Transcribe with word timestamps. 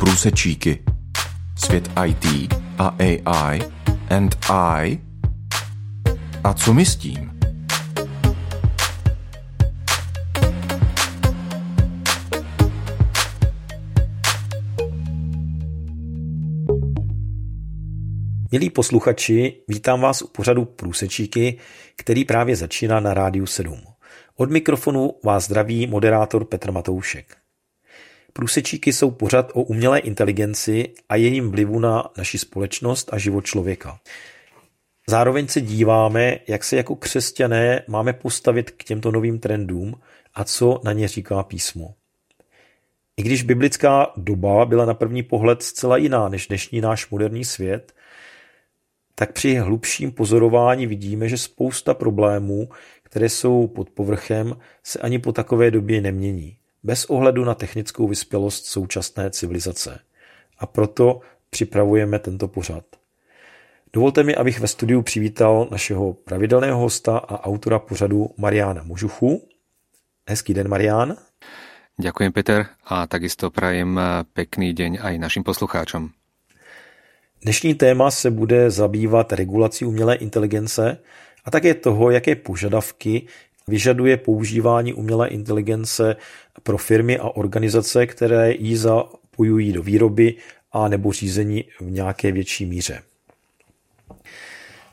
Průsečíky. 0.00 0.78
Svět 1.56 1.90
IT 2.06 2.54
a 2.78 2.96
AI 2.98 3.60
and 4.10 4.36
I. 4.50 4.98
A 6.44 6.54
co 6.54 6.74
my 6.74 6.84
s 6.84 6.96
tím? 6.96 7.40
Milí 18.52 18.70
posluchači, 18.70 19.62
vítám 19.68 20.00
vás 20.00 20.22
u 20.22 20.28
pořadu 20.28 20.64
Průsečíky, 20.64 21.58
který 21.96 22.24
právě 22.24 22.56
začíná 22.56 23.00
na 23.00 23.14
Rádiu 23.14 23.46
7. 23.46 23.80
Od 24.36 24.50
mikrofonu 24.50 25.12
vás 25.24 25.44
zdraví 25.44 25.86
moderátor 25.86 26.44
Petr 26.44 26.72
Matoušek. 26.72 27.39
Průsečíky 28.32 28.92
jsou 28.92 29.10
pořad 29.10 29.50
o 29.54 29.62
umělé 29.62 29.98
inteligenci 29.98 30.94
a 31.08 31.16
jejím 31.16 31.50
vlivu 31.50 31.78
na 31.78 32.10
naši 32.18 32.38
společnost 32.38 33.08
a 33.12 33.18
život 33.18 33.44
člověka. 33.44 34.00
Zároveň 35.08 35.48
se 35.48 35.60
díváme, 35.60 36.38
jak 36.48 36.64
se 36.64 36.76
jako 36.76 36.96
křesťané 36.96 37.82
máme 37.88 38.12
postavit 38.12 38.70
k 38.70 38.84
těmto 38.84 39.12
novým 39.12 39.38
trendům 39.38 39.94
a 40.34 40.44
co 40.44 40.80
na 40.84 40.92
ně 40.92 41.08
říká 41.08 41.42
písmo. 41.42 41.94
I 43.16 43.22
když 43.22 43.42
biblická 43.42 44.12
doba 44.16 44.64
byla 44.64 44.84
na 44.84 44.94
první 44.94 45.22
pohled 45.22 45.62
zcela 45.62 45.96
jiná 45.96 46.28
než 46.28 46.46
dnešní 46.46 46.80
náš 46.80 47.10
moderní 47.10 47.44
svět, 47.44 47.92
tak 49.14 49.32
při 49.32 49.54
hlubším 49.54 50.12
pozorování 50.12 50.86
vidíme, 50.86 51.28
že 51.28 51.38
spousta 51.38 51.94
problémů, 51.94 52.68
které 53.02 53.28
jsou 53.28 53.66
pod 53.66 53.90
povrchem, 53.90 54.56
se 54.82 54.98
ani 54.98 55.18
po 55.18 55.32
takové 55.32 55.70
době 55.70 56.00
nemění, 56.00 56.56
bez 56.82 57.04
ohledu 57.04 57.44
na 57.44 57.54
technickou 57.54 58.08
vyspělost 58.08 58.66
současné 58.66 59.30
civilizace. 59.30 59.98
A 60.58 60.66
proto 60.66 61.20
připravujeme 61.50 62.18
tento 62.18 62.48
pořad. 62.48 62.84
Dovolte 63.92 64.22
mi, 64.22 64.36
abych 64.36 64.60
ve 64.60 64.68
studiu 64.68 65.02
přivítal 65.02 65.68
našeho 65.70 66.12
pravidelného 66.12 66.78
hosta 66.78 67.18
a 67.18 67.44
autora 67.44 67.78
pořadu 67.78 68.30
Mariána 68.36 68.82
Možuchu. 68.82 69.48
Hezký 70.28 70.54
den, 70.54 70.68
Marián. 70.68 71.16
Ďakujem, 72.00 72.32
Peter, 72.32 72.66
a 72.86 73.06
takisto 73.06 73.50
prajem 73.50 74.00
pekný 74.32 74.72
deň 74.72 75.04
aj 75.04 75.14
našim 75.20 75.44
poslucháčom. 75.44 76.08
Dnešní 77.42 77.74
téma 77.74 78.10
se 78.10 78.30
bude 78.30 78.70
zabývat 78.70 79.32
regulací 79.32 79.84
umělé 79.84 80.14
inteligence 80.14 80.98
a 81.44 81.50
také 81.50 81.74
toho, 81.74 82.10
jaké 82.10 82.34
požadavky 82.36 83.26
vyžaduje 83.70 84.16
používání 84.16 84.94
umělé 84.94 85.28
inteligence 85.28 86.16
pro 86.62 86.78
firmy 86.78 87.18
a 87.18 87.28
organizace, 87.28 88.06
které 88.06 88.52
ji 88.52 88.76
zapojují 88.76 89.72
do 89.72 89.82
výroby 89.82 90.34
a 90.72 90.88
nebo 90.88 91.12
řízení 91.12 91.64
v 91.80 91.90
nějaké 91.90 92.32
větší 92.32 92.66
míře. 92.66 93.02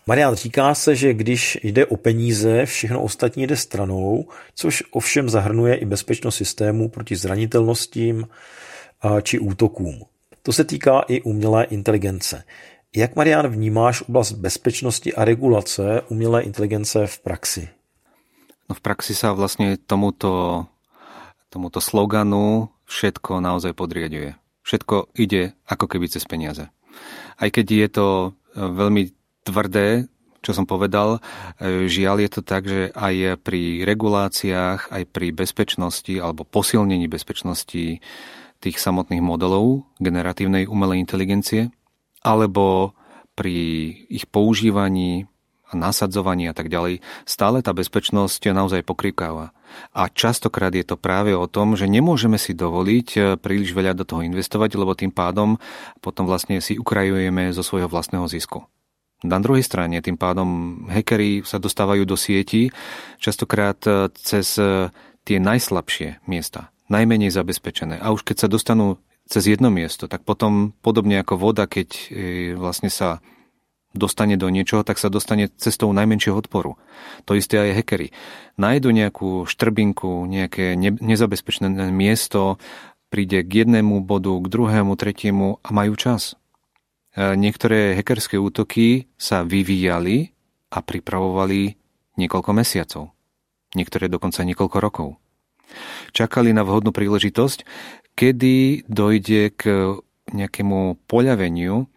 Marian, 0.08 0.36
říká 0.36 0.76
se, 0.76 0.96
že 0.96 1.14
když 1.14 1.58
jde 1.64 1.86
o 1.86 1.98
peníze, 1.98 2.66
všechno 2.66 3.02
ostatní 3.02 3.48
jde 3.48 3.56
stranou, 3.56 4.26
což 4.56 4.84
ovšem 4.92 5.30
zahrnuje 5.30 5.76
i 5.76 5.86
bezpečnost 5.86 6.36
systému 6.36 6.90
proti 6.90 7.16
zranitelnostím 7.16 8.28
či 9.22 9.40
útokům. 9.40 10.06
To 10.44 10.54
se 10.54 10.64
týká 10.64 11.00
i 11.08 11.22
umělé 11.22 11.64
inteligence. 11.64 12.44
Jak, 12.96 13.16
Marian, 13.16 13.48
vnímáš 13.48 14.02
oblast 14.02 14.32
bezpečnosti 14.32 15.14
a 15.14 15.26
regulace 15.26 16.02
umělé 16.10 16.44
inteligence 16.44 17.08
v 17.08 17.20
praxi? 17.20 17.70
No 18.68 18.76
v 18.76 18.84
praxi 18.84 19.16
sa 19.16 19.32
vlastne 19.32 19.80
tomuto, 19.80 20.68
tomuto 21.48 21.80
sloganu 21.80 22.68
všetko 22.88 23.40
naozaj 23.40 23.72
podriaduje. 23.72 24.36
Všetko 24.68 25.16
ide 25.16 25.56
ako 25.64 25.88
keby 25.88 26.12
cez 26.12 26.28
peniaze. 26.28 26.68
Aj 27.40 27.48
keď 27.48 27.66
je 27.72 27.88
to 27.88 28.08
e, 28.12 28.30
veľmi 28.60 29.04
tvrdé, 29.48 30.12
čo 30.44 30.52
som 30.52 30.68
povedal, 30.68 31.24
e, 31.60 31.88
žiaľ 31.88 32.28
je 32.28 32.30
to 32.32 32.42
tak, 32.44 32.68
že 32.68 32.92
aj 32.92 33.40
pri 33.40 33.88
reguláciách, 33.88 34.92
aj 34.92 35.04
pri 35.08 35.32
bezpečnosti 35.32 36.12
alebo 36.20 36.44
posilnení 36.44 37.08
bezpečnosti 37.08 38.04
tých 38.58 38.78
samotných 38.82 39.24
modelov 39.24 39.88
generatívnej 40.04 40.68
umelej 40.68 41.00
inteligencie, 41.00 41.72
alebo 42.26 42.98
pri 43.38 43.56
ich 44.10 44.26
používaní 44.28 45.30
a 45.68 45.74
nasadzovaní 45.76 46.48
a 46.48 46.56
tak 46.56 46.72
ďalej, 46.72 47.04
stále 47.28 47.60
tá 47.60 47.76
bezpečnosť 47.76 48.56
naozaj 48.56 48.88
pokrýkáva. 48.88 49.52
A 49.92 50.08
častokrát 50.08 50.72
je 50.72 50.88
to 50.88 50.96
práve 50.96 51.36
o 51.36 51.44
tom, 51.46 51.76
že 51.76 51.92
nemôžeme 51.92 52.40
si 52.40 52.56
dovoliť 52.56 53.08
eh, 53.16 53.24
príliš 53.36 53.76
veľa 53.76 53.94
do 53.96 54.08
toho 54.08 54.24
investovať, 54.24 54.80
lebo 54.80 54.96
tým 54.96 55.12
pádom 55.12 55.60
potom 56.00 56.24
vlastne 56.24 56.64
si 56.64 56.80
ukrajujeme 56.80 57.52
zo 57.52 57.62
svojho 57.62 57.92
vlastného 57.92 58.26
zisku. 58.32 58.64
Na 59.26 59.42
druhej 59.42 59.66
strane, 59.66 59.98
tým 60.00 60.14
pádom 60.14 60.86
hackeri 60.94 61.42
sa 61.42 61.58
dostávajú 61.58 62.06
do 62.06 62.14
sieti 62.16 62.72
častokrát 63.20 63.78
eh, 63.86 64.08
cez 64.16 64.56
eh, 64.56 64.88
tie 65.28 65.38
najslabšie 65.44 66.24
miesta 66.32 66.72
najmenej 66.88 67.32
zabezpečené. 67.32 68.00
A 68.00 68.12
už 68.16 68.24
keď 68.24 68.48
sa 68.48 68.52
dostanú 68.52 69.00
cez 69.28 69.44
jedno 69.48 69.68
miesto, 69.68 70.08
tak 70.08 70.24
potom 70.24 70.72
podobne 70.80 71.20
ako 71.20 71.36
voda, 71.36 71.68
keď 71.68 71.90
e, 71.92 72.04
vlastne 72.56 72.88
sa 72.88 73.20
dostane 73.98 74.38
do 74.38 74.48
niečoho, 74.48 74.86
tak 74.86 75.02
sa 75.02 75.10
dostane 75.10 75.50
cestou 75.58 75.92
najmenšieho 75.92 76.38
odporu. 76.38 76.78
To 77.26 77.36
isté 77.36 77.58
aj 77.58 77.84
hackery. 77.84 78.14
Nájdu 78.56 78.94
nejakú 78.94 79.44
štrbinku, 79.50 80.30
nejaké 80.30 80.78
nezabezpečené 80.80 81.90
miesto, 81.90 82.62
príde 83.10 83.44
k 83.44 83.66
jednému 83.66 84.04
bodu, 84.06 84.32
k 84.38 84.48
druhému, 84.48 84.94
tretiemu 84.96 85.60
a 85.64 85.70
majú 85.74 85.98
čas. 85.98 86.38
E, 87.18 87.34
niektoré 87.36 87.98
hackerské 87.98 88.38
útoky 88.38 89.10
sa 89.18 89.42
vyvíjali 89.42 90.32
a 90.72 90.84
pripravovali 90.84 91.76
niekoľko 92.20 92.52
mesiacov. 92.54 93.04
Niektoré 93.76 94.08
dokonca 94.12 94.44
niekoľko 94.44 94.78
rokov. 94.80 95.10
Čakali 96.16 96.56
na 96.56 96.64
vhodnú 96.64 96.96
príležitosť, 96.96 97.68
kedy 98.16 98.88
dojde 98.88 99.52
k 99.54 99.64
nejakému 100.32 101.08
poľaveniu 101.08 101.88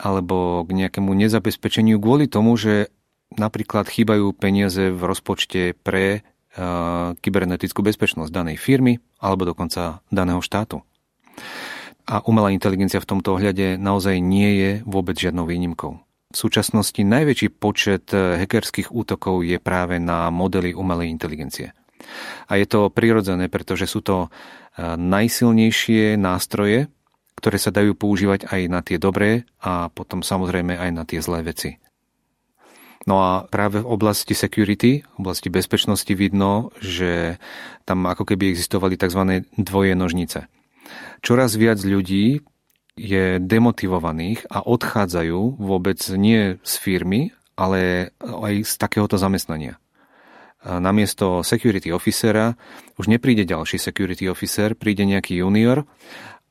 alebo 0.00 0.64
k 0.64 0.72
nejakému 0.72 1.12
nezabezpečeniu 1.12 2.00
kvôli 2.00 2.24
tomu, 2.24 2.56
že 2.56 2.88
napríklad 3.36 3.86
chýbajú 3.86 4.32
peniaze 4.32 4.88
v 4.88 5.00
rozpočte 5.04 5.76
pre 5.76 6.24
uh, 6.56 7.12
kybernetickú 7.20 7.84
bezpečnosť 7.84 8.32
danej 8.32 8.56
firmy 8.56 8.98
alebo 9.20 9.44
dokonca 9.44 10.00
daného 10.08 10.40
štátu. 10.40 10.80
A 12.10 12.24
umelá 12.26 12.50
inteligencia 12.50 12.98
v 12.98 13.06
tomto 13.06 13.38
ohľade 13.38 13.78
naozaj 13.78 14.18
nie 14.18 14.50
je 14.58 14.70
vôbec 14.82 15.14
žiadnou 15.14 15.46
výnimkou. 15.46 16.00
V 16.30 16.36
súčasnosti 16.36 16.98
najväčší 16.98 17.54
počet 17.54 18.10
hackerských 18.10 18.90
útokov 18.94 19.42
je 19.46 19.58
práve 19.62 19.98
na 19.98 20.30
modely 20.30 20.74
umelej 20.74 21.10
inteligencie. 21.10 21.74
A 22.50 22.58
je 22.58 22.66
to 22.66 22.90
prirodzené, 22.90 23.50
pretože 23.50 23.86
sú 23.90 24.00
to 24.02 24.26
e, 24.26 24.28
najsilnejšie 24.94 26.18
nástroje, 26.18 26.90
ktoré 27.40 27.56
sa 27.56 27.72
dajú 27.72 27.96
používať 27.96 28.52
aj 28.52 28.60
na 28.68 28.80
tie 28.84 29.00
dobré 29.00 29.48
a 29.64 29.88
potom 29.88 30.20
samozrejme 30.20 30.76
aj 30.76 30.90
na 30.92 31.08
tie 31.08 31.24
zlé 31.24 31.40
veci. 31.40 31.80
No 33.08 33.24
a 33.24 33.48
práve 33.48 33.80
v 33.80 33.88
oblasti 33.88 34.36
security, 34.36 35.00
v 35.00 35.16
oblasti 35.16 35.48
bezpečnosti 35.48 36.12
vidno, 36.12 36.68
že 36.84 37.40
tam 37.88 38.04
ako 38.04 38.28
keby 38.28 38.52
existovali 38.52 39.00
tzv. 39.00 39.48
dvoje 39.56 39.96
nožnice. 39.96 40.52
Čoraz 41.24 41.56
viac 41.56 41.80
ľudí 41.80 42.44
je 43.00 43.40
demotivovaných 43.40 44.44
a 44.52 44.60
odchádzajú 44.60 45.56
vôbec 45.56 45.96
nie 46.20 46.60
z 46.60 46.72
firmy, 46.76 47.32
ale 47.56 48.12
aj 48.20 48.68
z 48.68 48.72
takéhoto 48.76 49.16
zamestnania 49.16 49.80
namiesto 50.64 51.40
security 51.40 51.88
officera 51.92 52.56
už 53.00 53.08
nepríde 53.08 53.48
ďalší 53.48 53.80
security 53.80 54.28
officer, 54.28 54.76
príde 54.76 55.08
nejaký 55.08 55.40
junior 55.40 55.88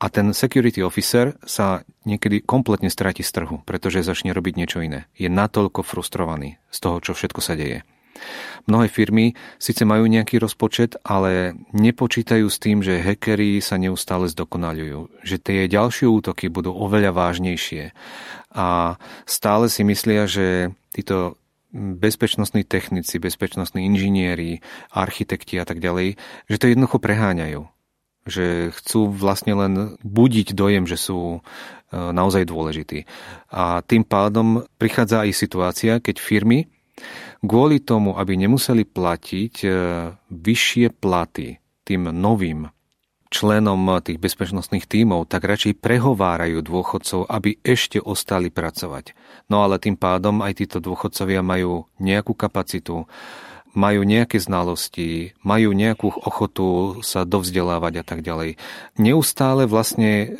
a 0.00 0.06
ten 0.08 0.32
security 0.32 0.82
officer 0.82 1.36
sa 1.44 1.84
niekedy 2.08 2.42
kompletne 2.42 2.88
stratí 2.88 3.22
z 3.22 3.30
trhu, 3.36 3.62
pretože 3.62 4.02
začne 4.02 4.34
robiť 4.34 4.54
niečo 4.56 4.78
iné. 4.80 5.06
Je 5.14 5.28
natoľko 5.28 5.84
frustrovaný 5.84 6.58
z 6.72 6.78
toho, 6.80 6.98
čo 7.04 7.12
všetko 7.14 7.40
sa 7.44 7.54
deje. 7.54 7.86
Mnohé 8.68 8.92
firmy 8.92 9.32
síce 9.56 9.88
majú 9.88 10.04
nejaký 10.04 10.36
rozpočet, 10.36 11.00
ale 11.00 11.56
nepočítajú 11.72 12.46
s 12.52 12.60
tým, 12.60 12.84
že 12.84 13.00
hackery 13.00 13.64
sa 13.64 13.80
neustále 13.80 14.28
zdokonalujú, 14.28 15.24
že 15.24 15.40
tie 15.40 15.64
ďalšie 15.64 16.04
útoky 16.04 16.52
budú 16.52 16.76
oveľa 16.76 17.16
vážnejšie 17.16 17.96
a 18.52 18.98
stále 19.24 19.72
si 19.72 19.86
myslia, 19.86 20.28
že 20.28 20.76
títo 20.92 21.39
bezpečnostní 21.74 22.64
technici, 22.64 23.18
bezpečnostní 23.18 23.86
inžinieri, 23.86 24.60
architekti 24.90 25.60
a 25.60 25.64
tak 25.64 25.78
ďalej, 25.78 26.18
že 26.50 26.56
to 26.58 26.70
jednoducho 26.70 26.98
preháňajú. 26.98 27.66
Že 28.28 28.74
chcú 28.76 29.00
vlastne 29.10 29.56
len 29.56 29.72
budiť 30.04 30.52
dojem, 30.52 30.84
že 30.84 31.00
sú 31.00 31.38
e, 31.38 31.40
naozaj 31.96 32.44
dôležití. 32.44 33.08
A 33.48 33.80
tým 33.80 34.04
pádom 34.04 34.68
prichádza 34.76 35.24
aj 35.24 35.32
situácia, 35.32 35.92
keď 36.04 36.20
firmy 36.20 36.68
kvôli 37.40 37.80
tomu, 37.80 38.20
aby 38.20 38.36
nemuseli 38.36 38.84
platiť 38.84 39.54
e, 39.64 39.68
vyššie 40.28 41.00
platy 41.00 41.56
tým 41.88 42.12
novým 42.12 42.68
členom 43.30 43.78
tých 44.02 44.18
bezpečnostných 44.18 44.90
tímov, 44.90 45.30
tak 45.30 45.46
radšej 45.46 45.78
prehovárajú 45.78 46.60
dôchodcov, 46.66 47.30
aby 47.30 47.62
ešte 47.62 48.02
ostali 48.02 48.50
pracovať. 48.50 49.14
No 49.46 49.62
ale 49.62 49.78
tým 49.78 49.94
pádom 49.94 50.42
aj 50.42 50.58
títo 50.58 50.82
dôchodcovia 50.82 51.40
majú 51.40 51.86
nejakú 52.02 52.34
kapacitu, 52.34 53.06
majú 53.70 54.02
nejaké 54.02 54.42
znalosti, 54.42 55.38
majú 55.46 55.70
nejakú 55.70 56.10
ochotu 56.10 56.98
sa 57.06 57.22
dovzdelávať 57.22 58.02
a 58.02 58.04
tak 58.04 58.26
ďalej. 58.26 58.58
Neustále 58.98 59.70
vlastne 59.70 60.34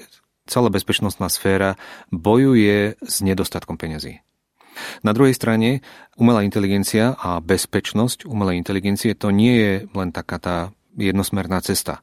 celá 0.50 0.66
bezpečnostná 0.66 1.31
sféra 1.31 1.78
bojuje 2.10 2.98
s 2.98 3.22
nedostatkom 3.22 3.78
peňazí. 3.78 4.19
Na 5.06 5.14
druhej 5.14 5.37
strane, 5.37 5.84
umelá 6.19 6.42
inteligencia 6.42 7.14
a 7.14 7.38
bezpečnosť 7.38 8.26
umelej 8.26 8.58
inteligencie 8.58 9.14
to 9.14 9.31
nie 9.31 9.54
je 9.54 9.72
len 9.94 10.10
taká 10.10 10.42
tá 10.42 10.56
jednosmerná 10.98 11.62
cesta, 11.62 12.02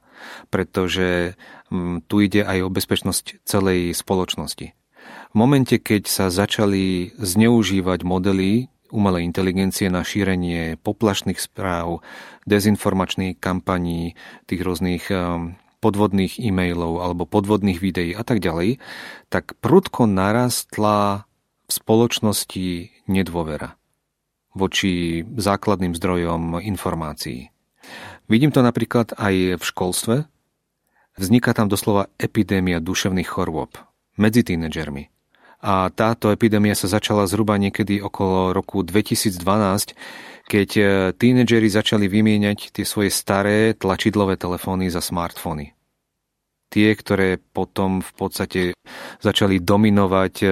pretože 0.49 1.37
mm, 1.69 2.07
tu 2.07 2.21
ide 2.23 2.43
aj 2.43 2.65
o 2.65 2.73
bezpečnosť 2.73 3.43
celej 3.43 3.95
spoločnosti. 3.95 4.67
V 5.31 5.35
momente, 5.35 5.79
keď 5.79 6.07
sa 6.07 6.25
začali 6.27 7.15
zneužívať 7.15 7.99
modely 8.03 8.67
umelej 8.91 9.27
inteligencie 9.27 9.91
na 9.91 10.03
šírenie 10.03 10.79
poplašných 10.79 11.39
správ, 11.39 11.99
dezinformačných 12.47 13.35
kampaní, 13.35 14.15
tých 14.47 14.63
rôznych 14.63 15.11
mm, 15.11 15.59
podvodných 15.83 16.39
e-mailov 16.41 17.03
alebo 17.03 17.29
podvodných 17.29 17.79
videí 17.79 18.11
a 18.15 18.23
tak 18.23 18.39
ďalej, 18.41 18.81
tak 19.29 19.53
prudko 19.59 20.07
narastla 20.09 21.27
v 21.67 21.71
spoločnosti 21.71 22.67
nedôvera 23.11 23.75
voči 24.57 25.21
základným 25.21 25.93
zdrojom 25.93 26.63
informácií. 26.65 27.53
Vidím 28.27 28.51
to 28.51 28.59
napríklad 28.59 29.15
aj 29.15 29.59
v 29.59 29.63
školstve. 29.63 30.15
Vzniká 31.18 31.56
tam 31.56 31.71
doslova 31.71 32.12
epidémia 32.21 32.77
duševných 32.83 33.27
chorôb 33.27 33.74
medzi 34.19 34.45
tínedžermi. 34.45 35.09
A 35.65 35.89
táto 35.89 36.29
epidémia 36.29 36.77
sa 36.77 36.85
začala 36.85 37.25
zhruba 37.25 37.57
niekedy 37.57 37.97
okolo 37.97 38.53
roku 38.53 38.85
2012, 38.85 39.41
keď 40.45 40.69
tínedžeri 41.18 41.68
začali 41.68 42.06
vymieňať 42.06 42.69
tie 42.77 42.85
svoje 42.85 43.09
staré 43.09 43.74
tlačidlové 43.74 44.38
telefóny 44.38 44.94
za 44.94 45.01
smartfóny 45.01 45.77
tie, 46.68 46.94
ktoré 46.94 47.39
potom 47.39 48.03
v 48.03 48.12
podstate 48.13 48.62
začali 49.23 49.63
dominovať 49.63 50.33
e, 50.44 50.47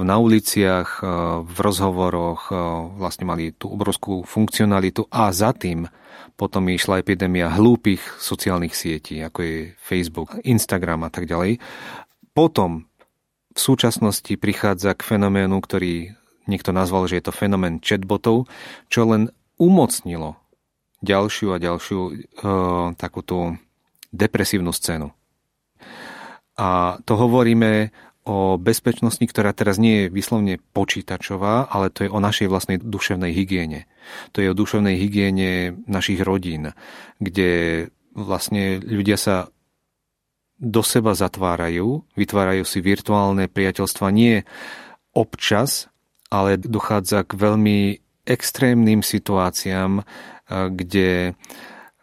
na 0.00 0.16
uliciach, 0.16 0.88
e, 0.98 1.02
v 1.44 1.56
rozhovoroch, 1.60 2.48
e, 2.48 2.54
vlastne 2.96 3.28
mali 3.28 3.52
tú 3.52 3.70
obrovskú 3.70 4.24
funkcionalitu 4.24 5.04
a 5.12 5.30
za 5.30 5.52
tým 5.52 5.84
potom 6.34 6.66
išla 6.66 6.98
epidémia 6.98 7.50
hlúpych 7.50 8.02
sociálnych 8.18 8.74
sietí, 8.74 9.22
ako 9.22 9.38
je 9.42 9.56
Facebook, 9.78 10.34
Instagram 10.42 11.06
a 11.06 11.10
tak 11.10 11.30
ďalej. 11.30 11.62
Potom 12.34 12.90
v 13.54 13.58
súčasnosti 13.58 14.34
prichádza 14.34 14.98
k 14.98 15.06
fenoménu, 15.14 15.62
ktorý 15.62 16.18
niekto 16.50 16.74
nazval, 16.74 17.06
že 17.06 17.22
je 17.22 17.24
to 17.30 17.32
fenomén 17.32 17.78
chatbotov, 17.78 18.50
čo 18.90 19.06
len 19.06 19.30
umocnilo 19.62 20.34
ďalšiu 21.04 21.54
a 21.54 21.62
ďalšiu 21.62 22.00
e, 22.02 22.12
takúto 22.98 23.54
depresívnu 24.10 24.74
scénu. 24.74 25.14
A 26.58 26.98
to 27.02 27.14
hovoríme 27.18 27.90
o 28.24 28.56
bezpečnosti, 28.56 29.20
ktorá 29.20 29.52
teraz 29.52 29.76
nie 29.76 30.08
je 30.08 30.12
vyslovne 30.12 30.56
počítačová, 30.72 31.68
ale 31.68 31.92
to 31.92 32.08
je 32.08 32.10
o 32.10 32.24
našej 32.24 32.48
vlastnej 32.48 32.80
duševnej 32.80 33.36
hygiene. 33.36 33.84
To 34.32 34.40
je 34.40 34.48
o 34.48 34.56
duševnej 34.56 34.96
hygiene 34.96 35.76
našich 35.84 36.24
rodín, 36.24 36.72
kde 37.20 37.84
vlastne 38.16 38.80
ľudia 38.80 39.20
sa 39.20 39.52
do 40.56 40.80
seba 40.80 41.12
zatvárajú, 41.12 42.08
vytvárajú 42.16 42.64
si 42.64 42.80
virtuálne 42.80 43.44
priateľstva 43.52 44.08
nie 44.08 44.40
občas, 45.12 45.92
ale 46.32 46.56
dochádza 46.56 47.28
k 47.28 47.36
veľmi 47.36 47.78
extrémnym 48.24 49.04
situáciám, 49.04 50.00
kde 50.48 51.36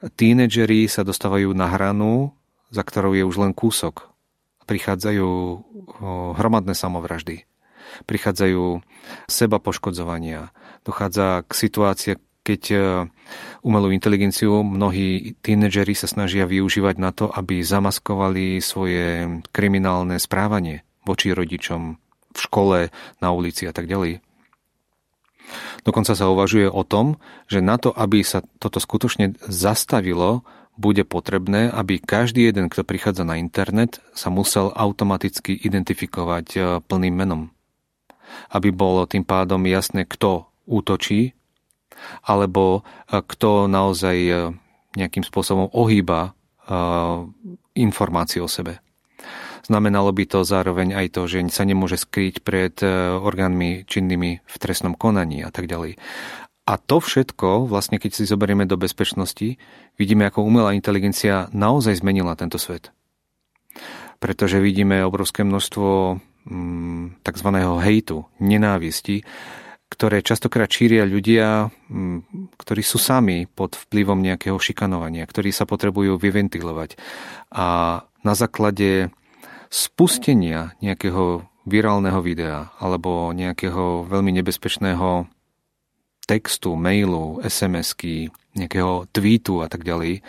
tínedžeri 0.06 0.86
sa 0.86 1.02
dostávajú 1.02 1.50
na 1.58 1.66
hranu, 1.66 2.38
za 2.70 2.86
ktorou 2.86 3.18
je 3.18 3.26
už 3.26 3.42
len 3.42 3.58
kúsok 3.58 4.11
prichádzajú 4.72 5.30
hromadné 6.40 6.72
samovraždy, 6.72 7.44
prichádzajú 8.08 8.80
seba 9.28 9.60
poškodzovania, 9.60 10.56
dochádza 10.88 11.44
k 11.44 11.52
situácii, 11.52 12.16
keď 12.42 12.62
e, 12.74 12.78
umelú 13.62 13.94
inteligenciu 13.94 14.66
mnohí 14.66 15.38
tínedžeri 15.46 15.94
sa 15.94 16.10
snažia 16.10 16.50
využívať 16.50 16.96
na 16.98 17.14
to, 17.14 17.30
aby 17.30 17.62
zamaskovali 17.62 18.58
svoje 18.64 19.30
kriminálne 19.54 20.18
správanie 20.18 20.82
voči 21.06 21.36
rodičom 21.38 22.02
v 22.32 22.40
škole, 22.40 22.90
na 23.22 23.30
ulici 23.30 23.70
a 23.70 23.74
tak 23.76 23.86
ďalej. 23.86 24.24
Dokonca 25.84 26.16
sa 26.16 26.32
uvažuje 26.32 26.66
o 26.72 26.82
tom, 26.88 27.20
že 27.46 27.60
na 27.60 27.76
to, 27.76 27.92
aby 27.92 28.24
sa 28.24 28.42
toto 28.58 28.80
skutočne 28.80 29.36
zastavilo, 29.46 30.48
bude 30.80 31.04
potrebné, 31.04 31.68
aby 31.70 32.00
každý 32.00 32.48
jeden, 32.48 32.72
kto 32.72 32.88
prichádza 32.88 33.28
na 33.28 33.36
internet, 33.36 34.00
sa 34.16 34.32
musel 34.32 34.72
automaticky 34.72 35.54
identifikovať 35.54 36.48
e, 36.56 36.60
plným 36.82 37.16
menom. 37.16 37.42
Aby 38.48 38.72
bolo 38.72 39.04
tým 39.04 39.28
pádom 39.28 39.62
jasné, 39.68 40.08
kto 40.08 40.48
útočí, 40.66 41.36
alebo 42.24 42.82
e, 42.82 43.20
kto 43.20 43.68
naozaj 43.68 44.18
e, 44.18 44.34
nejakým 44.96 45.24
spôsobom 45.24 45.72
ohýba 45.72 46.36
informácie 47.76 48.40
o 48.40 48.48
sebe. 48.48 48.80
Znamenalo 49.68 50.08
by 50.16 50.24
to 50.24 50.40
zároveň 50.48 50.96
aj 50.96 51.08
to, 51.12 51.28
že 51.28 51.44
sa 51.52 51.68
nemôže 51.68 52.00
skryť 52.00 52.48
pred 52.48 52.80
orgánmi 53.20 53.84
činnými 53.84 54.32
v 54.40 54.56
trestnom 54.56 54.96
konaní 54.96 55.44
a 55.44 55.52
tak 55.52 55.68
ďalej. 55.68 56.00
A 56.72 56.80
to 56.80 57.04
všetko, 57.04 57.68
vlastne 57.68 58.00
keď 58.00 58.16
si 58.16 58.24
zoberieme 58.24 58.64
do 58.64 58.80
bezpečnosti, 58.80 59.60
vidíme, 60.00 60.24
ako 60.24 60.48
umelá 60.48 60.72
inteligencia 60.72 61.52
naozaj 61.52 62.00
zmenila 62.00 62.40
tento 62.40 62.56
svet. 62.56 62.96
Pretože 64.24 64.64
vidíme 64.64 65.04
obrovské 65.04 65.44
množstvo 65.44 66.16
mm, 66.48 67.28
tzv. 67.28 67.50
hejtu, 67.60 68.24
nenávisti, 68.40 69.28
ktoré 69.92 70.24
častokrát 70.24 70.72
šíria 70.72 71.04
ľudia, 71.04 71.68
mm, 71.92 72.56
ktorí 72.56 72.80
sú 72.80 72.96
sami 72.96 73.52
pod 73.52 73.76
vplyvom 73.76 74.24
nejakého 74.24 74.56
šikanovania, 74.56 75.28
ktorí 75.28 75.52
sa 75.52 75.68
potrebujú 75.68 76.16
vyventilovať. 76.16 76.96
A 77.52 78.00
na 78.24 78.34
základe 78.34 79.12
spustenia 79.68 80.72
nejakého 80.80 81.44
virálneho 81.68 82.24
videa 82.24 82.72
alebo 82.80 83.36
nejakého 83.36 84.08
veľmi 84.08 84.40
nebezpečného 84.40 85.28
textu, 86.32 86.80
mailu, 86.80 87.44
SMS-ky, 87.44 88.32
nejakého 88.56 89.12
tweetu 89.12 89.60
a 89.60 89.68
tak 89.68 89.84
ďalej, 89.84 90.24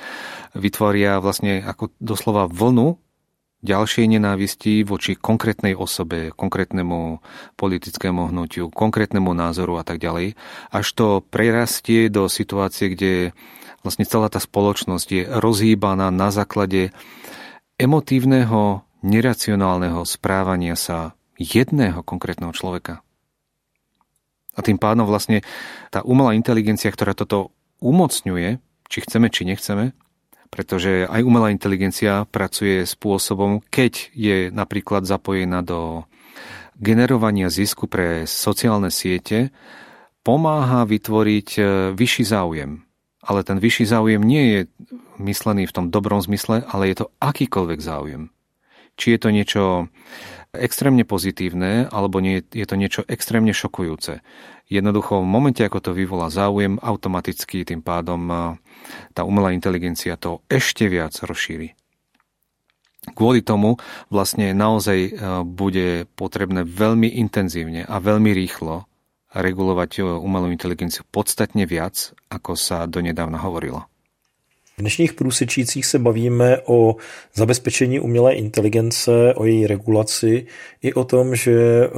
vytvoria 0.59 1.23
vlastne 1.23 1.63
ako 1.63 1.95
doslova 2.03 2.51
vlnu 2.51 2.99
ďalšej 3.63 4.19
nenávisti 4.19 4.83
voči 4.83 5.15
konkrétnej 5.15 5.79
osobe, 5.79 6.35
konkrétnemu 6.35 7.23
politickému 7.55 8.35
hnutiu, 8.35 8.75
konkrétnemu 8.75 9.31
názoru 9.31 9.79
a 9.79 9.87
tak 9.87 10.03
ďalej, 10.03 10.35
až 10.75 10.87
to 10.99 11.23
prerastie 11.23 12.11
do 12.11 12.27
situácie, 12.27 12.91
kde 12.91 13.31
vlastne 13.87 14.03
celá 14.03 14.27
tá 14.27 14.43
spoločnosť 14.43 15.09
je 15.15 15.23
rozhýbaná 15.31 16.11
na 16.11 16.35
základe 16.35 16.91
emotívneho, 17.79 18.83
neracionálneho 19.07 20.03
správania 20.07 20.75
sa 20.75 21.15
jedného 21.39 22.03
konkrétneho 22.03 22.51
človeka. 22.51 23.07
A 24.53 24.61
tým 24.61 24.77
pádom 24.77 25.09
vlastne 25.09 25.41
tá 25.89 26.05
umelá 26.05 26.37
inteligencia, 26.37 26.93
ktorá 26.93 27.17
toto 27.17 27.57
umocňuje, 27.81 28.61
či 28.89 28.99
chceme, 29.01 29.33
či 29.33 29.49
nechceme, 29.49 29.97
pretože 30.53 31.09
aj 31.09 31.25
umelá 31.25 31.49
inteligencia 31.49 32.29
pracuje 32.29 32.85
spôsobom, 32.85 33.65
keď 33.73 34.13
je 34.13 34.37
napríklad 34.53 35.09
zapojená 35.09 35.65
do 35.65 36.05
generovania 36.77 37.49
zisku 37.49 37.89
pre 37.89 38.29
sociálne 38.29 38.93
siete, 38.93 39.49
pomáha 40.21 40.85
vytvoriť 40.85 41.49
e, 41.57 41.63
vyšší 41.97 42.25
záujem. 42.29 42.85
Ale 43.23 43.47
ten 43.47 43.63
vyšší 43.63 43.87
záujem 43.87 44.23
nie 44.23 44.45
je 44.51 44.61
myslený 45.23 45.71
v 45.71 45.75
tom 45.75 45.87
dobrom 45.89 46.19
zmysle, 46.19 46.67
ale 46.67 46.91
je 46.91 47.07
to 47.07 47.11
akýkoľvek 47.23 47.79
záujem. 47.79 48.35
Či 48.99 49.15
je 49.15 49.19
to 49.19 49.29
niečo 49.31 49.63
extrémne 50.53 51.09
pozitívne, 51.09 51.89
alebo 51.89 52.21
nie, 52.21 52.45
je 52.53 52.67
to 52.69 52.77
niečo 52.77 53.03
extrémne 53.09 53.57
šokujúce. 53.57 54.21
Jednoducho, 54.69 55.25
v 55.25 55.29
momente, 55.29 55.65
ako 55.65 55.81
to 55.81 55.91
vyvolá 55.97 56.29
záujem, 56.29 56.77
automaticky 56.81 57.65
tým 57.65 57.81
pádom 57.81 58.57
tá 59.13 59.25
umelá 59.25 59.53
inteligencia 59.53 60.17
to 60.21 60.45
ešte 60.49 60.89
viac 60.89 61.13
rozšíri. 61.21 61.77
Kvôli 63.13 63.43
tomu 63.43 63.77
vlastne 64.09 64.55
naozaj 64.55 65.19
bude 65.45 66.07
potrebné 66.17 66.63
veľmi 66.63 67.21
intenzívne 67.21 67.83
a 67.85 67.99
veľmi 68.01 68.31
rýchlo 68.33 68.87
regulovať 69.33 70.05
umelú 70.21 70.53
inteligenciu 70.53 71.05
podstatne 71.09 71.65
viac, 71.69 72.13
ako 72.33 72.57
sa 72.57 72.89
donedávna 72.89 73.41
hovorilo. 73.41 73.92
V 74.79 74.81
dnešních 74.81 75.13
průsečících 75.13 75.87
se 75.87 75.99
bavíme 75.99 76.59
o 76.65 76.97
zabezpečení 77.35 78.01
umělé 78.01 78.35
inteligence, 78.35 79.35
o 79.35 79.45
její 79.45 79.67
regulaci 79.67 80.47
i 80.83 80.95
o 80.95 81.05
tom, 81.05 81.37
že 81.37 81.85
eh, 81.85 81.91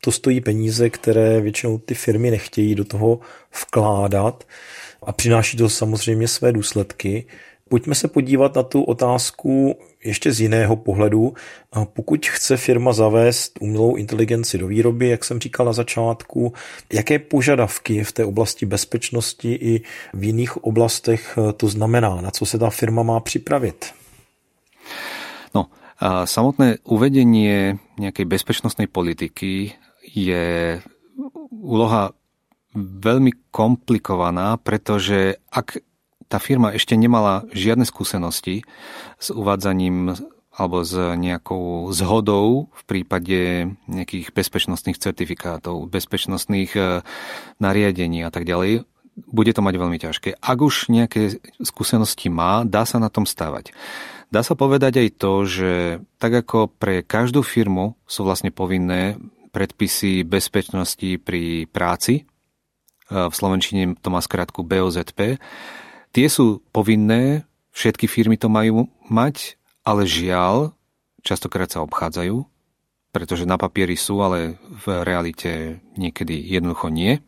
to 0.00 0.12
stojí 0.12 0.40
peníze, 0.40 0.90
které 0.90 1.40
většinou 1.40 1.78
ty 1.78 1.94
firmy 1.94 2.30
nechtějí 2.30 2.74
do 2.74 2.84
toho 2.84 3.18
vkládat 3.62 4.44
a 5.02 5.12
přináší 5.12 5.56
to 5.56 5.68
samozřejmě 5.68 6.28
své 6.28 6.52
důsledky. 6.52 7.26
Pojďme 7.68 7.94
se 7.94 8.08
podívat 8.08 8.54
na 8.54 8.62
tu 8.62 8.82
otázku 8.82 9.74
ještě 10.04 10.32
z 10.32 10.40
jiného 10.40 10.76
pohledu. 10.76 11.34
Pokud 11.92 12.26
chce 12.26 12.56
firma 12.56 12.92
zavést 12.92 13.58
umělou 13.60 13.96
inteligenci 13.96 14.58
do 14.58 14.66
výroby, 14.66 15.08
jak 15.08 15.24
jsem 15.24 15.40
říkal 15.40 15.66
na 15.66 15.72
začátku, 15.72 16.52
jaké 16.92 17.18
požadavky 17.18 18.04
v 18.04 18.12
té 18.12 18.24
oblasti 18.24 18.66
bezpečnosti 18.66 19.52
i 19.52 19.82
v 20.14 20.24
jiných 20.24 20.64
oblastech 20.64 21.38
to 21.56 21.68
znamená, 21.68 22.20
na 22.20 22.30
co 22.30 22.46
se 22.46 22.58
ta 22.58 22.70
firma 22.70 23.02
má 23.02 23.20
připravit? 23.20 23.86
No, 25.54 25.66
a 25.98 26.26
samotné 26.28 26.84
uvedenie 26.84 27.80
nejakej 27.98 28.28
bezpečnostnej 28.28 28.86
politiky 28.86 29.72
je 30.04 30.76
úloha 31.50 32.12
veľmi 32.76 33.48
komplikovaná, 33.48 34.60
pretože 34.60 35.40
ak 35.48 35.80
tá 36.26 36.42
firma 36.42 36.74
ešte 36.74 36.98
nemala 36.98 37.46
žiadne 37.54 37.86
skúsenosti 37.86 38.66
s 39.18 39.28
uvádzaním 39.30 40.14
alebo 40.56 40.80
s 40.82 40.96
nejakou 40.96 41.92
zhodou 41.92 42.72
v 42.72 42.82
prípade 42.88 43.40
nejakých 43.92 44.32
bezpečnostných 44.32 44.96
certifikátov, 44.96 45.84
bezpečnostných 45.92 46.72
e, 46.72 46.80
nariadení 47.60 48.24
a 48.24 48.32
tak 48.32 48.48
ďalej, 48.48 48.88
bude 49.28 49.52
to 49.52 49.60
mať 49.60 49.74
veľmi 49.76 49.98
ťažké. 50.00 50.40
Ak 50.40 50.58
už 50.60 50.88
nejaké 50.88 51.40
skúsenosti 51.60 52.32
má, 52.32 52.64
dá 52.64 52.88
sa 52.88 52.96
na 52.96 53.12
tom 53.12 53.28
stávať. 53.28 53.76
Dá 54.32 54.40
sa 54.40 54.56
povedať 54.56 54.96
aj 55.04 55.08
to, 55.20 55.32
že 55.44 55.72
tak 56.16 56.32
ako 56.32 56.72
pre 56.72 57.04
každú 57.04 57.44
firmu 57.44 57.94
sú 58.08 58.24
vlastne 58.24 58.48
povinné 58.48 59.20
predpisy 59.52 60.24
bezpečnosti 60.24 61.20
pri 61.20 61.68
práci, 61.68 62.24
e, 63.12 63.28
v 63.28 63.32
Slovenčine 63.32 63.92
to 64.00 64.08
má 64.08 64.24
skratku 64.24 64.64
BOZP, 64.64 65.36
Tie 66.16 66.32
sú 66.32 66.64
povinné, 66.72 67.44
všetky 67.76 68.08
firmy 68.08 68.40
to 68.40 68.48
majú 68.48 68.88
mať, 69.12 69.60
ale 69.84 70.08
žiaľ, 70.08 70.72
častokrát 71.20 71.68
sa 71.68 71.84
obchádzajú, 71.84 72.40
pretože 73.12 73.44
na 73.44 73.60
papieri 73.60 74.00
sú, 74.00 74.24
ale 74.24 74.56
v 74.64 75.04
realite 75.04 75.84
niekedy 76.00 76.40
jednoducho 76.40 76.88
nie. 76.88 77.20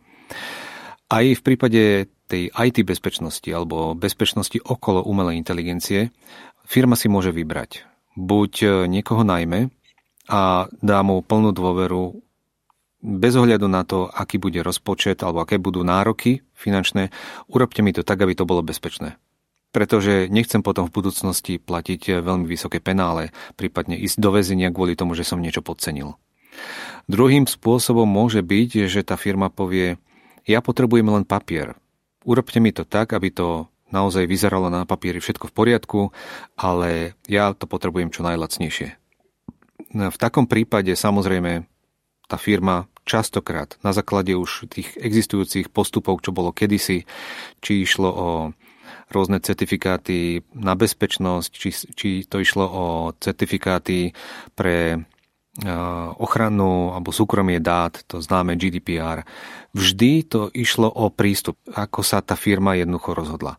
Aj 1.12 1.20
v 1.20 1.40
prípade 1.44 2.08
tej 2.32 2.48
IT 2.48 2.80
bezpečnosti 2.88 3.44
alebo 3.52 3.92
bezpečnosti 3.92 4.56
okolo 4.56 5.04
umelej 5.04 5.36
inteligencie 5.36 6.08
firma 6.64 6.96
si 6.96 7.12
môže 7.12 7.28
vybrať. 7.28 7.84
Buď 8.16 8.88
niekoho 8.88 9.20
najmä 9.20 9.68
a 10.32 10.64
dá 10.80 11.04
mu 11.04 11.20
plnú 11.20 11.52
dôveru 11.52 12.24
bez 13.04 13.36
ohľadu 13.36 13.68
na 13.68 13.84
to, 13.84 14.08
aký 14.08 14.40
bude 14.40 14.64
rozpočet 14.64 15.20
alebo 15.20 15.44
aké 15.44 15.60
budú 15.60 15.84
nároky 15.84 16.40
finančné, 16.58 17.14
urobte 17.46 17.80
mi 17.86 17.94
to 17.94 18.02
tak, 18.02 18.18
aby 18.18 18.34
to 18.34 18.42
bolo 18.42 18.66
bezpečné. 18.66 19.14
Pretože 19.70 20.26
nechcem 20.26 20.64
potom 20.64 20.90
v 20.90 20.96
budúcnosti 20.98 21.62
platiť 21.62 22.18
veľmi 22.24 22.48
vysoké 22.48 22.82
penále, 22.82 23.30
prípadne 23.54 23.94
ísť 23.94 24.18
do 24.18 24.34
väzenia 24.34 24.74
kvôli 24.74 24.98
tomu, 24.98 25.14
že 25.14 25.22
som 25.22 25.38
niečo 25.38 25.62
podcenil. 25.62 26.18
Druhým 27.06 27.46
spôsobom 27.46 28.08
môže 28.08 28.42
byť, 28.42 28.90
že 28.90 29.06
tá 29.06 29.14
firma 29.14 29.48
povie, 29.48 30.00
ja 30.48 30.58
potrebujem 30.58 31.06
len 31.06 31.24
papier. 31.28 31.78
Urobte 32.26 32.58
mi 32.58 32.74
to 32.74 32.82
tak, 32.82 33.14
aby 33.14 33.30
to 33.30 33.68
naozaj 33.88 34.28
vyzeralo 34.28 34.68
na 34.68 34.84
papieri 34.84 35.20
všetko 35.20 35.48
v 35.48 35.56
poriadku, 35.56 36.00
ale 36.56 37.16
ja 37.28 37.52
to 37.56 37.64
potrebujem 37.64 38.12
čo 38.12 38.24
najlacnejšie. 38.24 38.88
V 39.88 40.16
takom 40.20 40.44
prípade 40.44 40.92
samozrejme 40.92 41.64
tá 42.28 42.36
firma 42.36 42.84
častokrát 43.08 43.80
na 43.80 43.96
základe 43.96 44.36
už 44.36 44.68
tých 44.68 44.92
existujúcich 45.00 45.72
postupov, 45.72 46.20
čo 46.20 46.36
bolo 46.36 46.52
kedysi, 46.52 47.08
či 47.64 47.72
išlo 47.80 48.08
o 48.12 48.28
rôzne 49.08 49.40
certifikáty 49.40 50.44
na 50.52 50.76
bezpečnosť, 50.76 51.48
či, 51.48 51.70
či 51.72 52.08
to 52.28 52.44
išlo 52.44 52.64
o 52.68 52.84
certifikáty 53.16 54.12
pre 54.52 55.00
ochranu 56.22 56.94
alebo 56.94 57.10
súkromie 57.10 57.58
dát, 57.58 57.98
to 58.06 58.22
známe 58.22 58.54
GDPR. 58.54 59.26
Vždy 59.74 60.22
to 60.30 60.40
išlo 60.54 60.86
o 60.86 61.10
prístup, 61.10 61.58
ako 61.74 62.06
sa 62.06 62.22
tá 62.22 62.38
firma 62.38 62.78
jednoducho 62.78 63.18
rozhodla. 63.18 63.58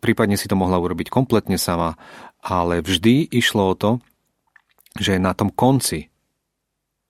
Prípadne 0.00 0.40
si 0.40 0.48
to 0.48 0.56
mohla 0.56 0.80
urobiť 0.80 1.12
kompletne 1.12 1.60
sama, 1.60 2.00
ale 2.40 2.80
vždy 2.80 3.28
išlo 3.36 3.68
o 3.68 3.74
to, 3.76 3.90
že 4.96 5.20
na 5.20 5.36
tom 5.36 5.52
konci 5.52 6.13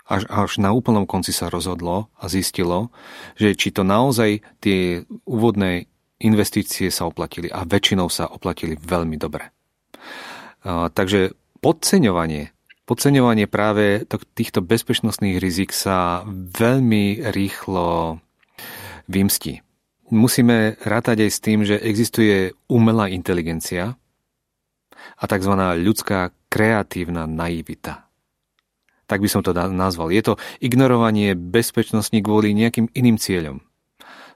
až, 0.04 0.28
až 0.28 0.60
na 0.60 0.76
úplnom 0.76 1.08
konci 1.08 1.32
sa 1.32 1.48
rozhodlo 1.48 2.12
a 2.20 2.28
zistilo, 2.28 2.92
že 3.40 3.56
či 3.56 3.72
to 3.72 3.82
naozaj 3.82 4.44
tie 4.60 5.02
úvodné 5.24 5.88
investície 6.20 6.92
sa 6.92 7.08
oplatili 7.08 7.48
a 7.48 7.64
väčšinou 7.64 8.12
sa 8.12 8.28
oplatili 8.28 8.76
veľmi 8.76 9.16
dobre. 9.16 9.48
Takže 10.64 11.36
podceňovanie, 11.60 12.52
podceňovanie 12.88 13.48
práve 13.48 14.04
týchto 14.36 14.60
bezpečnostných 14.64 15.40
rizik 15.40 15.72
sa 15.72 16.24
veľmi 16.32 17.32
rýchlo 17.32 18.20
vymstí. 19.08 19.60
Musíme 20.12 20.76
rátať 20.84 21.28
aj 21.28 21.30
s 21.32 21.38
tým, 21.40 21.60
že 21.64 21.80
existuje 21.80 22.52
umelá 22.68 23.08
inteligencia 23.08 23.96
a 25.16 25.24
tzv. 25.24 25.52
ľudská 25.80 26.32
kreatívna 26.52 27.24
naivita 27.24 28.03
tak 29.06 29.20
by 29.20 29.28
som 29.28 29.40
to 29.44 29.52
nazval. 29.52 30.08
Je 30.08 30.22
to 30.24 30.40
ignorovanie 30.60 31.36
bezpečnosti 31.36 32.14
kvôli 32.20 32.56
nejakým 32.56 32.90
iným 32.92 33.20
cieľom. 33.20 33.60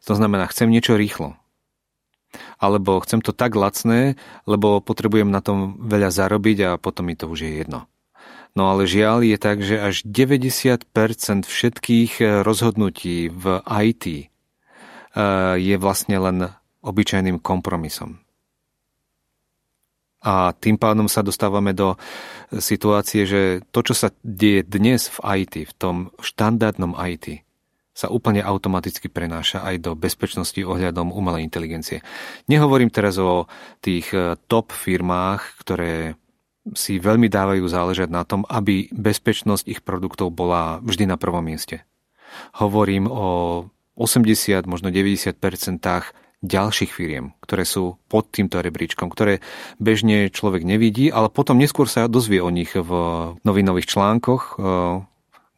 To 0.07 0.13
znamená, 0.15 0.49
chcem 0.49 0.71
niečo 0.71 0.97
rýchlo. 0.97 1.37
Alebo 2.61 3.01
chcem 3.01 3.25
to 3.25 3.33
tak 3.33 3.57
lacné, 3.57 4.21
lebo 4.45 4.85
potrebujem 4.85 5.33
na 5.33 5.41
tom 5.41 5.81
veľa 5.81 6.13
zarobiť 6.13 6.59
a 6.65 6.71
potom 6.77 7.09
mi 7.09 7.17
to 7.17 7.29
už 7.29 7.49
je 7.49 7.53
jedno. 7.65 7.89
No 8.57 8.73
ale 8.73 8.91
žiaľ 8.91 9.23
je 9.23 9.39
tak, 9.39 9.63
že 9.63 9.79
až 9.79 10.03
90% 10.03 10.89
všetkých 11.45 12.13
eh, 12.21 12.27
rozhodnutí 12.43 13.31
v 13.31 13.45
IT 13.65 14.05
eh, 14.09 14.25
je 15.57 15.77
vlastne 15.77 16.17
len 16.19 16.53
obyčajným 16.83 17.43
kompromisom. 17.43 18.23
A 20.19 20.51
tým 20.51 20.75
pádom 20.75 21.07
sa 21.07 21.23
dostávame 21.23 21.71
do 21.71 21.95
situácie, 22.51 23.23
že 23.23 23.63
to, 23.71 23.87
čo 23.87 23.95
sa 23.95 24.09
deje 24.27 24.67
dnes 24.67 25.07
v 25.15 25.47
IT, 25.47 25.55
v 25.71 25.73
tom 25.79 25.97
štandardnom 26.19 26.99
IT, 26.99 27.47
sa 27.99 28.07
úplne 28.15 28.39
automaticky 28.47 29.11
prenáša 29.11 29.67
aj 29.67 29.83
do 29.83 29.91
bezpečnosti 29.99 30.59
ohľadom 30.63 31.11
umelej 31.11 31.43
inteligencie. 31.43 31.99
Nehovorím 32.47 32.95
teraz 32.95 33.19
o 33.19 33.51
tých 33.83 34.15
e, 34.15 34.39
top 34.47 34.71
firmách, 34.71 35.59
ktoré 35.67 36.15
si 36.79 37.03
veľmi 37.03 37.27
dávajú 37.27 37.67
záležať 37.67 38.07
na 38.07 38.23
tom, 38.23 38.47
aby 38.47 38.87
bezpečnosť 38.95 39.67
ich 39.67 39.81
produktov 39.83 40.31
bola 40.31 40.79
vždy 40.79 41.11
na 41.11 41.19
prvom 41.19 41.43
mieste. 41.43 41.83
Hovorím 42.63 43.11
o 43.11 43.27
80, 43.99 44.63
možno 44.71 44.95
90 44.95 45.35
ďalších 46.43 46.95
firiem, 46.95 47.35
ktoré 47.43 47.67
sú 47.67 47.99
pod 48.07 48.31
týmto 48.31 48.63
rebríčkom, 48.63 49.11
ktoré 49.11 49.43
bežne 49.83 50.31
človek 50.31 50.63
nevidí, 50.63 51.11
ale 51.11 51.35
potom 51.35 51.59
neskôr 51.59 51.91
sa 51.91 52.07
dozvie 52.07 52.39
o 52.39 52.51
nich 52.51 52.79
v 52.79 52.91
novinových 53.43 53.91
článkoch, 53.91 54.43
eh, 54.55 55.03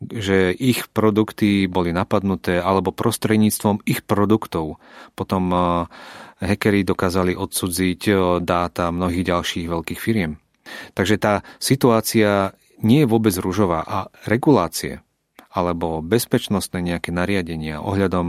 že 0.01 0.57
ich 0.57 0.89
produkty 0.89 1.69
boli 1.69 1.93
napadnuté 1.93 2.57
alebo 2.57 2.97
prostredníctvom 2.97 3.85
ich 3.85 4.01
produktov. 4.09 4.81
Potom 5.13 5.53
eh, 5.53 5.61
hackeri 6.41 6.81
dokázali 6.81 7.37
odsudziť 7.37 8.03
eh, 8.09 8.17
dáta 8.41 8.89
mnohých 8.89 9.29
ďalších 9.29 9.67
veľkých 9.69 10.01
firiem. 10.01 10.41
Takže 10.97 11.21
tá 11.21 11.45
situácia 11.61 12.57
nie 12.81 13.05
je 13.05 13.11
vôbec 13.11 13.37
rúžová 13.37 13.85
a 13.85 14.09
regulácie 14.25 15.05
alebo 15.51 15.99
bezpečnostné 15.99 16.79
nejaké 16.79 17.11
nariadenia 17.11 17.83
ohľadom 17.83 18.29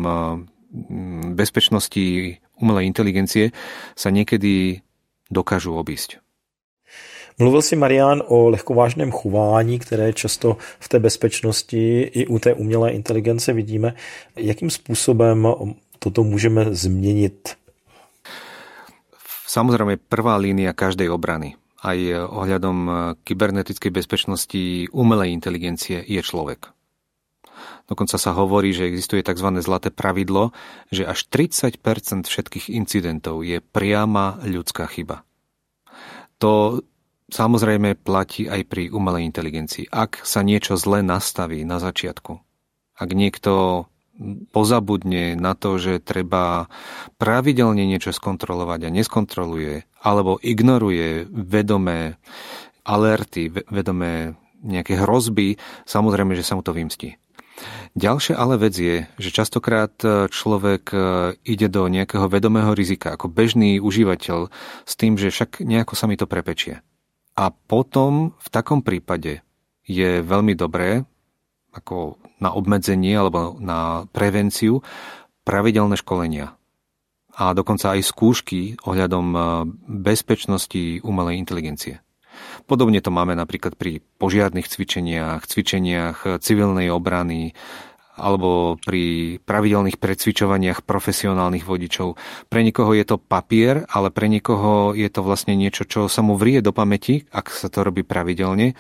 bezpečnosti 1.36 2.38
umelej 2.56 2.88
inteligencie 2.88 3.52
sa 3.96 4.10
niekedy 4.10 4.82
dokážu 5.28 5.76
obísť. 5.76 6.24
Mluvil 7.40 7.62
si, 7.62 7.76
Marian, 7.76 8.22
o 8.28 8.50
lehkovážném 8.50 9.12
chování, 9.12 9.80
které 9.80 10.14
často 10.14 10.58
v 10.80 10.88
té 10.90 11.00
bezpečnosti 11.00 12.02
i 12.02 12.28
u 12.28 12.40
té 12.40 12.54
umělé 12.54 12.92
inteligence 12.92 13.54
vidíme. 13.54 13.94
Jakým 14.36 14.70
způsobem 14.70 15.48
toto 16.00 16.24
můžeme 16.24 16.76
změnit? 16.76 17.56
Samozrejme, 19.48 20.00
prvá 20.00 20.40
línia 20.40 20.72
každej 20.72 21.12
obrany 21.12 21.60
aj 21.84 21.98
ohľadom 22.30 22.78
kybernetickej 23.26 23.92
bezpečnosti 23.92 24.88
umelej 24.94 25.34
inteligencie 25.34 26.00
je 26.06 26.22
človek. 26.22 26.72
Dokonca 27.90 28.18
sa 28.20 28.32
hovorí, 28.34 28.74
že 28.76 28.88
existuje 28.88 29.24
tzv. 29.26 29.48
zlaté 29.62 29.90
pravidlo, 29.94 30.52
že 30.90 31.06
až 31.06 31.28
30% 31.30 31.78
všetkých 32.28 32.72
incidentov 32.74 33.42
je 33.46 33.62
priama 33.62 34.42
ľudská 34.44 34.90
chyba. 34.90 35.24
To 36.42 36.82
samozrejme 37.32 37.96
platí 38.02 38.50
aj 38.50 38.68
pri 38.68 38.92
umelej 38.92 39.30
inteligencii. 39.30 39.88
Ak 39.90 40.22
sa 40.26 40.44
niečo 40.44 40.76
zle 40.76 41.06
nastaví 41.06 41.64
na 41.64 41.80
začiatku, 41.80 42.42
ak 43.00 43.10
niekto 43.16 43.86
pozabudne 44.52 45.34
na 45.40 45.58
to, 45.58 45.82
že 45.82 46.04
treba 46.04 46.70
pravidelne 47.18 47.82
niečo 47.88 48.14
skontrolovať 48.14 48.86
a 48.86 48.94
neskontroluje, 48.94 49.88
alebo 50.04 50.38
ignoruje 50.44 51.26
vedomé 51.32 52.22
alerty, 52.86 53.50
vedomé 53.50 54.38
nejaké 54.62 55.00
hrozby, 55.02 55.58
samozrejme, 55.90 56.38
že 56.38 56.46
sa 56.46 56.54
mu 56.54 56.62
to 56.62 56.76
vymstí. 56.76 57.18
Ďalšia 57.98 58.40
ale 58.40 58.56
vec 58.56 58.76
je, 58.78 59.04
že 59.20 59.30
častokrát 59.36 59.92
e, 60.02 60.32
človek 60.32 60.84
e, 60.92 60.98
ide 61.44 61.68
do 61.68 61.88
nejakého 61.92 62.32
vedomého 62.32 62.72
rizika 62.72 63.20
ako 63.20 63.28
bežný 63.28 63.84
užívateľ 63.84 64.48
s 64.88 64.94
tým, 64.96 65.20
že 65.20 65.34
však 65.34 65.60
nejako 65.64 65.94
sa 66.00 66.08
mi 66.08 66.16
to 66.16 66.30
prepečie. 66.30 66.80
A 67.36 67.52
potom 67.52 68.36
v 68.40 68.48
takom 68.48 68.80
prípade 68.84 69.44
je 69.84 70.24
veľmi 70.24 70.56
dobré 70.56 71.04
ako 71.72 72.20
na 72.40 72.52
obmedzenie 72.52 73.16
alebo 73.16 73.60
na 73.60 74.08
prevenciu 74.12 74.84
pravidelné 75.44 75.96
školenia 76.00 76.56
a 77.36 77.56
dokonca 77.56 77.96
aj 77.96 78.02
skúšky 78.04 78.76
ohľadom 78.84 79.28
e, 79.32 79.40
bezpečnosti 80.04 81.00
umelej 81.04 81.40
inteligencie. 81.40 82.04
Podobne 82.66 83.04
to 83.04 83.10
máme 83.10 83.36
napríklad 83.38 83.76
pri 83.76 84.04
požiarných 84.20 84.68
cvičeniach, 84.70 85.46
cvičeniach 85.46 86.40
civilnej 86.40 86.92
obrany, 86.94 87.56
alebo 88.22 88.78
pri 88.78 89.38
pravidelných 89.42 89.98
predsvičovaniach 89.98 90.84
profesionálnych 90.86 91.66
vodičov. 91.66 92.20
Pre 92.52 92.62
niekoho 92.62 92.92
je 92.94 93.06
to 93.08 93.18
papier, 93.18 93.88
ale 93.90 94.12
pre 94.14 94.28
niekoho 94.28 94.94
je 94.94 95.10
to 95.10 95.26
vlastne 95.26 95.58
niečo, 95.58 95.88
čo 95.88 96.12
sa 96.12 96.22
mu 96.22 96.38
vrie 96.38 96.60
do 96.62 96.76
pamäti, 96.76 97.26
ak 97.32 97.50
sa 97.50 97.72
to 97.72 97.82
robí 97.82 98.04
pravidelne. 98.04 98.78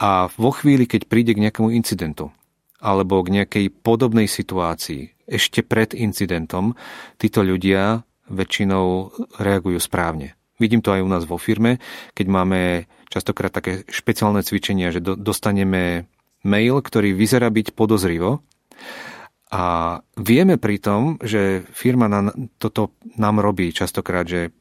A 0.00 0.32
vo 0.32 0.50
chvíli, 0.50 0.88
keď 0.88 1.06
príde 1.06 1.36
k 1.36 1.42
nejakému 1.44 1.70
incidentu, 1.76 2.32
alebo 2.80 3.20
k 3.20 3.36
nejakej 3.40 3.66
podobnej 3.84 4.24
situácii 4.24 5.28
ešte 5.28 5.60
pred 5.62 5.92
incidentom, 5.92 6.74
títo 7.20 7.44
ľudia 7.44 8.02
väčšinou 8.32 9.12
reagujú 9.38 9.78
správne. 9.78 10.39
Vidím 10.60 10.84
to 10.84 10.92
aj 10.92 11.00
u 11.00 11.08
nás 11.08 11.24
vo 11.24 11.40
firme, 11.40 11.80
keď 12.12 12.26
máme 12.28 12.60
častokrát 13.08 13.50
také 13.50 13.88
špeciálne 13.88 14.44
cvičenia, 14.44 14.92
že 14.92 15.00
do, 15.00 15.16
dostaneme 15.16 16.06
mail, 16.44 16.78
ktorý 16.84 17.16
vyzerá 17.16 17.48
byť 17.48 17.72
podozrivo 17.72 18.44
a 19.50 19.64
vieme 20.14 20.60
pritom, 20.60 21.18
že 21.24 21.66
firma 21.74 22.06
na, 22.06 22.30
toto 22.60 22.94
nám 23.18 23.42
robí 23.42 23.72
častokrát, 23.74 24.28
že 24.28 24.54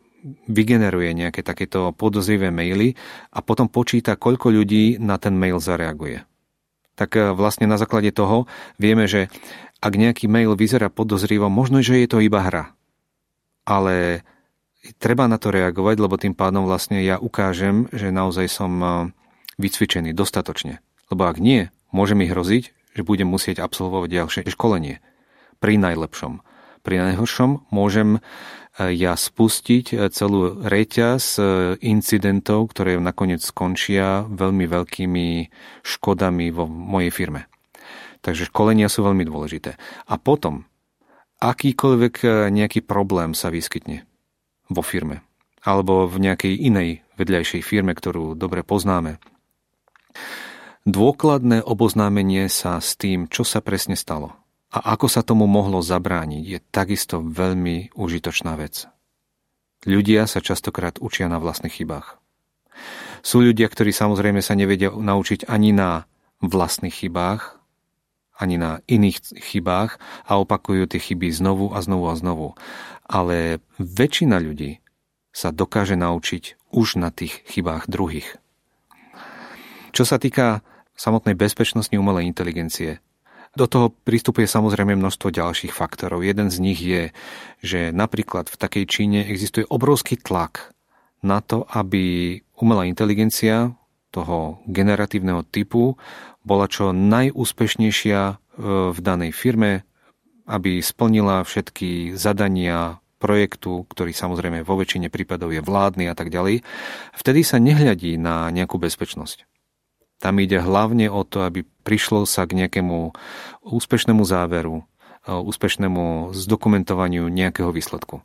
vygeneruje 0.50 1.15
nejaké 1.15 1.46
takéto 1.46 1.91
podozrivé 1.96 2.51
maily 2.51 2.98
a 3.32 3.39
potom 3.39 3.72
počíta, 3.72 4.20
koľko 4.20 4.51
ľudí 4.51 5.00
na 5.00 5.15
ten 5.22 5.36
mail 5.36 5.60
zareaguje 5.62 6.27
tak 7.00 7.15
e, 7.15 7.32
vlastne 7.32 7.63
na 7.63 7.79
základe 7.79 8.12
toho 8.12 8.44
vieme, 8.75 9.08
že 9.08 9.32
ak 9.79 9.96
nejaký 9.96 10.27
mail 10.27 10.60
vyzerá 10.60 10.91
podozrivo, 10.91 11.48
možno, 11.48 11.79
že 11.79 12.03
je 12.03 12.08
to 12.12 12.20
iba 12.20 12.44
hra. 12.44 12.75
Ale 13.63 14.27
treba 14.98 15.27
na 15.27 15.38
to 15.38 15.51
reagovať, 15.51 15.95
lebo 16.00 16.15
tým 16.15 16.36
pádom 16.36 16.63
vlastne 16.63 17.03
ja 17.03 17.19
ukážem, 17.19 17.91
že 17.91 18.15
naozaj 18.15 18.48
som 18.48 18.71
e, 18.79 18.88
vycvičený 19.59 20.15
dostatočne. 20.15 20.79
Lebo 21.12 21.27
ak 21.27 21.38
nie, 21.41 21.67
môže 21.91 22.15
mi 22.15 22.29
hroziť, 22.29 22.95
že 22.95 23.01
budem 23.03 23.27
musieť 23.27 23.59
absolvovať 23.59 24.09
ďalšie 24.09 24.41
školenie. 24.50 25.03
Pri 25.59 25.75
najlepšom. 25.75 26.39
Pri 26.79 26.95
najhoršom 26.95 27.67
môžem 27.75 28.24
ja 28.79 29.13
spustiť 29.19 29.86
e, 29.91 29.95
celú 30.15 30.63
reťaz 30.63 31.36
incidentov, 31.83 32.71
ktoré 32.71 32.95
nakoniec 33.03 33.43
skončia 33.43 34.24
veľmi 34.31 34.63
veľkými 34.63 35.27
škodami 35.83 36.45
vo 36.55 36.65
mojej 36.65 37.12
firme. 37.12 37.51
Takže 38.23 38.51
školenia 38.51 38.88
sú 38.91 39.04
veľmi 39.04 39.23
dôležité. 39.27 39.80
A 40.08 40.15
potom, 40.19 40.67
akýkoľvek 41.39 42.47
nejaký 42.51 42.84
problém 42.84 43.32
sa 43.32 43.47
vyskytne 43.47 44.09
vo 44.69 44.86
firme 44.86 45.25
alebo 45.60 46.08
v 46.08 46.23
nejakej 46.23 46.55
inej 46.55 46.89
vedľajšej 47.19 47.62
firme, 47.67 47.91
ktorú 47.91 48.32
dobre 48.32 48.63
poznáme. 48.63 49.19
Dôkladné 50.88 51.60
oboznámenie 51.67 52.47
sa 52.47 52.79
s 52.79 52.95
tým, 52.95 53.27
čo 53.27 53.43
sa 53.43 53.60
presne 53.60 53.99
stalo 53.99 54.39
a 54.69 54.93
ako 54.93 55.10
sa 55.10 55.25
tomu 55.25 55.49
mohlo 55.49 55.82
zabrániť, 55.82 56.43
je 56.45 56.60
takisto 56.62 57.19
veľmi 57.25 57.97
užitočná 57.97 58.53
vec. 58.55 58.86
Ľudia 59.84 60.29
sa 60.29 60.43
častokrát 60.43 61.01
učia 61.01 61.25
na 61.25 61.41
vlastných 61.41 61.73
chybách. 61.73 62.21
Sú 63.25 63.43
ľudia, 63.43 63.67
ktorí 63.67 63.91
samozrejme 63.91 64.39
sa 64.39 64.55
nevedia 64.55 64.93
naučiť 64.93 65.49
ani 65.49 65.75
na 65.75 66.08
vlastných 66.39 67.03
chybách, 67.03 67.59
ani 68.39 68.56
na 68.56 68.80
iných 68.88 69.36
chybách 69.36 69.99
a 70.25 70.39
opakujú 70.39 70.88
tie 70.88 71.04
chyby 71.04 71.28
znovu 71.30 71.75
a 71.75 71.84
znovu 71.84 72.08
a 72.08 72.15
znovu. 72.15 72.47
Ale 73.06 73.60
väčšina 73.78 74.39
ľudí 74.39 74.80
sa 75.36 75.52
dokáže 75.52 75.99
naučiť 75.99 76.71
už 76.71 76.97
na 76.97 77.12
tých 77.12 77.43
chybách 77.52 77.91
druhých. 77.91 78.39
Čo 79.91 80.08
sa 80.08 80.15
týka 80.17 80.63
samotnej 80.95 81.36
bezpečnosti 81.36 81.93
umelej 81.93 82.32
inteligencie, 82.32 83.04
do 83.58 83.65
toho 83.65 83.89
pristupuje 83.89 84.45
samozrejme 84.45 84.93
množstvo 84.93 85.34
ďalších 85.34 85.73
faktorov. 85.73 86.21
Jeden 86.21 86.54
z 86.54 86.58
nich 86.62 86.78
je, 86.78 87.10
že 87.65 87.89
napríklad 87.89 88.45
v 88.45 88.60
takej 88.62 88.86
Číne 88.86 89.19
existuje 89.25 89.65
obrovský 89.65 90.21
tlak 90.21 90.78
na 91.25 91.41
to, 91.41 91.65
aby 91.73 92.38
umelá 92.62 92.86
inteligencia 92.86 93.73
toho 94.10 94.62
generatívneho 94.65 95.45
typu 95.45 95.95
bola 96.41 96.65
čo 96.65 96.91
najúspešnejšia 96.91 98.22
e, 98.22 98.36
v 98.89 99.00
danej 99.00 99.32
firme, 99.38 99.86
aby 100.50 100.82
splnila 100.82 101.45
všetky 101.45 102.17
zadania 102.17 102.98
projektu, 103.22 103.86
ktorý 103.86 104.15
samozrejme 104.15 104.65
vo 104.65 104.80
väčšine 104.80 105.12
prípadov 105.12 105.52
je 105.54 105.62
vládny 105.62 106.10
a 106.10 106.15
tak 106.15 106.34
ďalej, 106.34 106.63
vtedy 107.13 107.43
sa 107.43 107.60
nehľadí 107.60 108.15
na 108.15 108.48
nejakú 108.50 108.80
bezpečnosť. 108.80 109.45
Tam 110.19 110.36
ide 110.39 110.60
hlavne 110.60 111.08
o 111.08 111.24
to, 111.24 111.48
aby 111.48 111.63
prišlo 111.84 112.28
sa 112.28 112.43
k 112.43 112.63
nejakému 112.63 113.15
úspešnému 113.63 114.24
záveru, 114.24 114.84
úspešnému 115.28 116.36
zdokumentovaniu 116.36 117.28
nejakého 117.32 117.72
výsledku. 117.72 118.24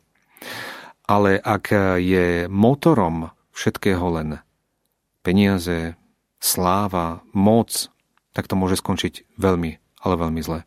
Ale 1.07 1.39
ak 1.39 1.71
je 2.01 2.51
motorom 2.51 3.31
všetkého 3.55 4.05
len 4.11 4.43
peniaze, 5.25 5.97
sláva, 6.37 7.25
moc, 7.33 7.89
tak 8.37 8.45
to 8.45 8.53
môže 8.53 8.77
skončiť 8.77 9.25
veľmi, 9.41 9.71
ale 10.05 10.13
veľmi 10.13 10.41
zle. 10.45 10.61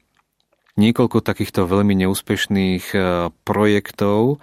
Niekoľko 0.78 1.22
takýchto 1.22 1.66
veľmi 1.66 1.94
neúspešných 2.06 2.84
e, 2.94 2.98
projektov 3.46 4.18
e, 4.34 4.36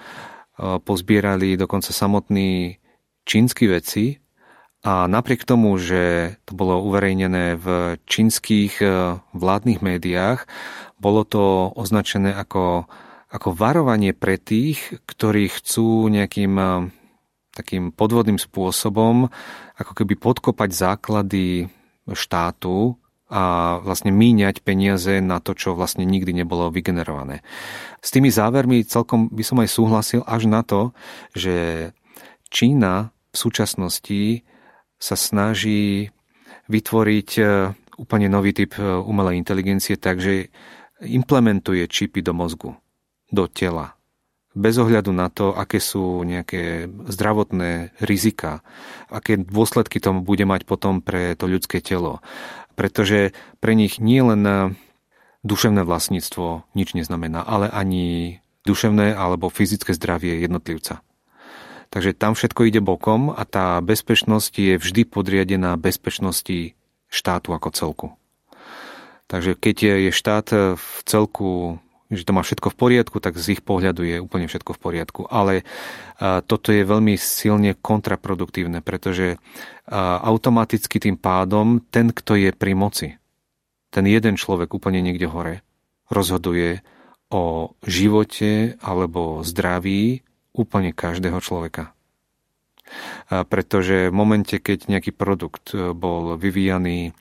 pozbierali 0.83 1.55
dokonca 1.59 1.95
samotní 1.95 2.79
čínsky 3.23 3.71
veci 3.71 4.19
a 4.83 5.07
napriek 5.07 5.47
tomu, 5.47 5.79
že 5.79 6.35
to 6.43 6.59
bolo 6.59 6.83
uverejnené 6.83 7.55
v 7.55 7.95
čínskych 8.03 8.83
e, 8.83 8.87
vládnych 9.31 9.79
médiách, 9.79 10.43
bolo 10.99 11.23
to 11.23 11.71
označené 11.71 12.35
ako, 12.35 12.83
ako 13.31 13.49
varovanie 13.55 14.11
pre 14.11 14.35
tých, 14.35 14.99
ktorí 15.07 15.47
chcú 15.51 16.11
nejakým 16.11 16.53
takým 17.55 17.95
podvodným 17.95 18.35
spôsobom 18.35 19.31
ako 19.79 19.91
keby 19.95 20.19
podkopať 20.19 20.69
základy 20.75 21.71
štátu 22.11 22.99
a 23.25 23.77
vlastne 23.81 24.13
míňať 24.13 24.61
peniaze 24.61 25.17
na 25.17 25.41
to, 25.41 25.57
čo 25.57 25.73
vlastne 25.73 26.05
nikdy 26.05 26.29
nebolo 26.29 26.69
vygenerované. 26.69 27.41
S 28.03 28.13
tými 28.13 28.29
závermi 28.29 28.85
celkom 28.85 29.33
by 29.33 29.41
som 29.41 29.57
aj 29.65 29.69
súhlasil 29.73 30.21
až 30.29 30.45
na 30.45 30.61
to, 30.61 30.93
že 31.33 31.89
Čína 32.53 33.09
v 33.33 33.37
súčasnosti 33.37 34.45
sa 35.01 35.17
snaží 35.17 36.13
vytvoriť 36.69 37.29
e, 37.35 37.43
úplne 37.97 38.29
nový 38.29 38.53
typ 38.53 38.77
e, 38.77 38.85
umelej 38.85 39.41
inteligencie, 39.41 39.97
takže 39.97 40.53
implementuje 41.03 41.83
čipy 41.89 42.21
do 42.21 42.31
mozgu, 42.31 42.77
do 43.33 43.49
tela. 43.49 43.97
Bez 44.55 44.79
ohľadu 44.79 45.11
na 45.11 45.27
to, 45.27 45.51
aké 45.51 45.83
sú 45.83 46.23
nejaké 46.23 46.87
zdravotné 47.11 47.91
rizika, 47.99 48.63
aké 49.11 49.35
dôsledky 49.35 49.99
to 49.99 50.15
bude 50.23 50.47
mať 50.47 50.63
potom 50.63 51.03
pre 51.03 51.35
to 51.35 51.51
ľudské 51.51 51.83
telo. 51.83 52.23
Pretože 52.79 53.35
pre 53.59 53.75
nich 53.75 53.99
nie 53.99 54.23
len 54.23 54.43
e, 54.47 54.55
duševné 55.43 55.83
vlastníctvo 55.83 56.71
nič 56.71 56.95
neznamená, 56.95 57.43
ale 57.43 57.67
ani 57.67 58.39
duševné 58.63 59.11
alebo 59.11 59.51
fyzické 59.51 59.91
zdravie 59.91 60.39
jednotlivca. 60.39 61.03
Takže 61.93 62.15
tam 62.15 62.33
všetko 62.33 62.67
ide 62.67 62.79
bokom 62.79 63.31
a 63.31 63.43
tá 63.43 63.79
bezpečnosť 63.83 64.53
je 64.55 64.73
vždy 64.79 65.03
podriadená 65.07 65.75
bezpečnosti 65.75 66.75
štátu 67.11 67.51
ako 67.51 67.69
celku. 67.71 68.07
Takže 69.27 69.57
keď 69.57 69.77
je 70.07 70.11
štát 70.11 70.47
v 70.75 70.95
celku 71.05 71.79
že 72.15 72.25
to 72.25 72.35
má 72.35 72.41
všetko 72.41 72.71
v 72.71 72.79
poriadku, 72.79 73.17
tak 73.19 73.37
z 73.37 73.59
ich 73.59 73.61
pohľadu 73.61 74.01
je 74.03 74.17
úplne 74.23 74.47
všetko 74.47 74.75
v 74.75 74.81
poriadku. 74.81 75.21
Ale 75.27 75.67
toto 76.19 76.71
je 76.71 76.87
veľmi 76.87 77.19
silne 77.19 77.75
kontraproduktívne, 77.75 78.79
pretože 78.79 79.37
automaticky 80.23 80.97
tým 80.97 81.19
pádom 81.19 81.83
ten, 81.93 82.09
kto 82.15 82.39
je 82.39 82.49
pri 82.55 82.73
moci, 82.73 83.07
ten 83.93 84.05
jeden 84.07 84.35
človek 84.35 84.71
úplne 84.73 84.99
niekde 84.99 85.27
hore, 85.29 85.63
rozhoduje 86.11 86.83
o 87.31 87.73
živote 87.83 88.79
alebo 88.79 89.43
zdraví 89.43 90.23
úplne 90.55 90.95
každého 90.95 91.39
človeka. 91.43 91.91
Pretože 93.27 94.13
v 94.13 94.15
momente, 94.15 94.61
keď 94.61 94.87
nejaký 94.87 95.09
produkt 95.09 95.73
bol 95.73 96.37
vyvíjaný 96.37 97.17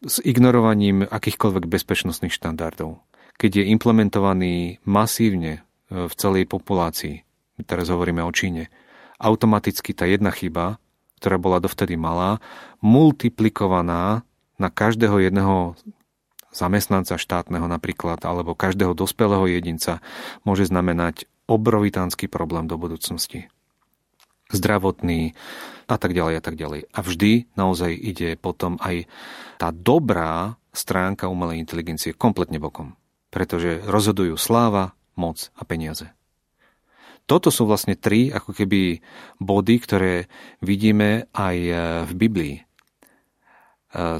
s 0.00 0.16
ignorovaním 0.24 1.04
akýchkoľvek 1.04 1.64
bezpečnostných 1.68 2.32
štandardov, 2.32 3.00
keď 3.38 3.62
je 3.62 3.64
implementovaný 3.70 4.78
masívne 4.86 5.60
e, 5.90 6.06
v 6.06 6.14
celej 6.14 6.46
populácii, 6.46 7.26
teraz 7.66 7.90
hovoríme 7.90 8.22
o 8.22 8.32
Číne, 8.34 8.70
automaticky 9.18 9.94
tá 9.94 10.06
jedna 10.06 10.30
chyba, 10.30 10.78
ktorá 11.18 11.38
bola 11.38 11.58
dovtedy 11.62 11.96
malá, 11.96 12.38
multiplikovaná 12.84 14.26
na 14.58 14.68
každého 14.70 15.18
jedného 15.22 15.74
zamestnanca 16.54 17.18
štátneho 17.18 17.66
napríklad, 17.66 18.22
alebo 18.22 18.54
každého 18.54 18.94
dospelého 18.94 19.50
jedinca, 19.50 19.98
môže 20.46 20.70
znamenať 20.70 21.26
obrovitánsky 21.50 22.30
problém 22.30 22.70
do 22.70 22.78
budúcnosti. 22.78 23.50
Zdravotný 24.54 25.34
a 25.90 25.96
tak 25.98 26.14
ďalej 26.14 26.34
a 26.38 26.42
tak 26.44 26.54
ďalej. 26.54 26.86
A 26.94 26.98
vždy 27.02 27.32
naozaj 27.58 27.90
ide 27.90 28.38
potom 28.38 28.78
aj 28.78 29.10
tá 29.58 29.74
dobrá 29.74 30.54
stránka 30.70 31.26
umelej 31.26 31.58
inteligencie 31.58 32.14
kompletne 32.14 32.62
bokom 32.62 32.94
pretože 33.34 33.82
rozhodujú 33.82 34.38
sláva, 34.38 34.94
moc 35.18 35.50
a 35.58 35.66
peniaze. 35.66 36.14
Toto 37.26 37.50
sú 37.50 37.66
vlastne 37.66 37.98
tri 37.98 38.30
ako 38.30 38.54
keby 38.54 39.02
body, 39.42 39.74
ktoré 39.80 40.14
vidíme 40.60 41.26
aj 41.32 41.56
e, 41.56 41.72
v 42.04 42.12
Biblii. 42.14 42.54
E, 42.60 42.62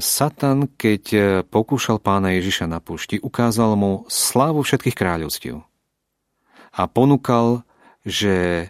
Satan, 0.01 0.73
keď 0.73 1.03
e, 1.13 1.19
pokúšal 1.45 2.01
pána 2.01 2.33
Ježiša 2.35 2.65
na 2.65 2.81
púšti, 2.81 3.21
ukázal 3.21 3.77
mu 3.77 4.03
slávu 4.09 4.65
všetkých 4.65 4.97
kráľovstiev. 4.97 5.61
A 6.75 6.81
ponúkal, 6.89 7.61
že 8.01 8.67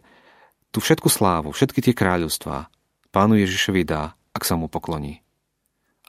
tú 0.75 0.83
všetku 0.83 1.07
slávu, 1.07 1.55
všetky 1.55 1.79
tie 1.79 1.95
kráľovstvá 1.95 2.67
pánu 3.15 3.39
Ježišovi 3.39 3.87
dá, 3.87 4.19
ak 4.35 4.43
sa 4.43 4.59
mu 4.59 4.67
pokloní. 4.67 5.23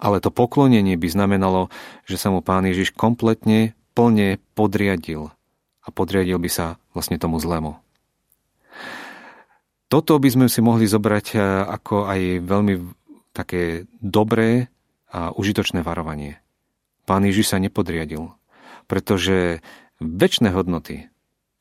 Ale 0.03 0.19
to 0.19 0.35
poklonenie 0.35 0.99
by 0.99 1.07
znamenalo, 1.07 1.71
že 2.11 2.19
sa 2.19 2.35
mu 2.35 2.43
pán 2.43 2.67
Ježiš 2.67 2.91
kompletne 2.91 3.79
plne 3.97 4.37
podriadil 4.53 5.33
a 5.81 5.89
podriadil 5.89 6.37
by 6.37 6.51
sa 6.53 6.67
vlastne 6.93 7.17
tomu 7.17 7.41
zlému. 7.41 7.81
Toto 9.89 10.21
by 10.21 10.29
sme 10.29 10.47
si 10.53 10.61
mohli 10.61 10.85
zobrať 10.85 11.27
e, 11.33 11.39
ako 11.73 12.05
aj 12.05 12.21
veľmi 12.45 12.75
také 13.33 13.89
dobré 14.03 14.69
a 15.09 15.33
užitočné 15.33 15.81
varovanie. 15.81 16.43
Pán 17.07 17.23
Ježiš 17.25 17.55
sa 17.55 17.63
nepodriadil, 17.63 18.35
pretože 18.91 19.63
väčšie 20.03 20.51
hodnoty 20.53 21.09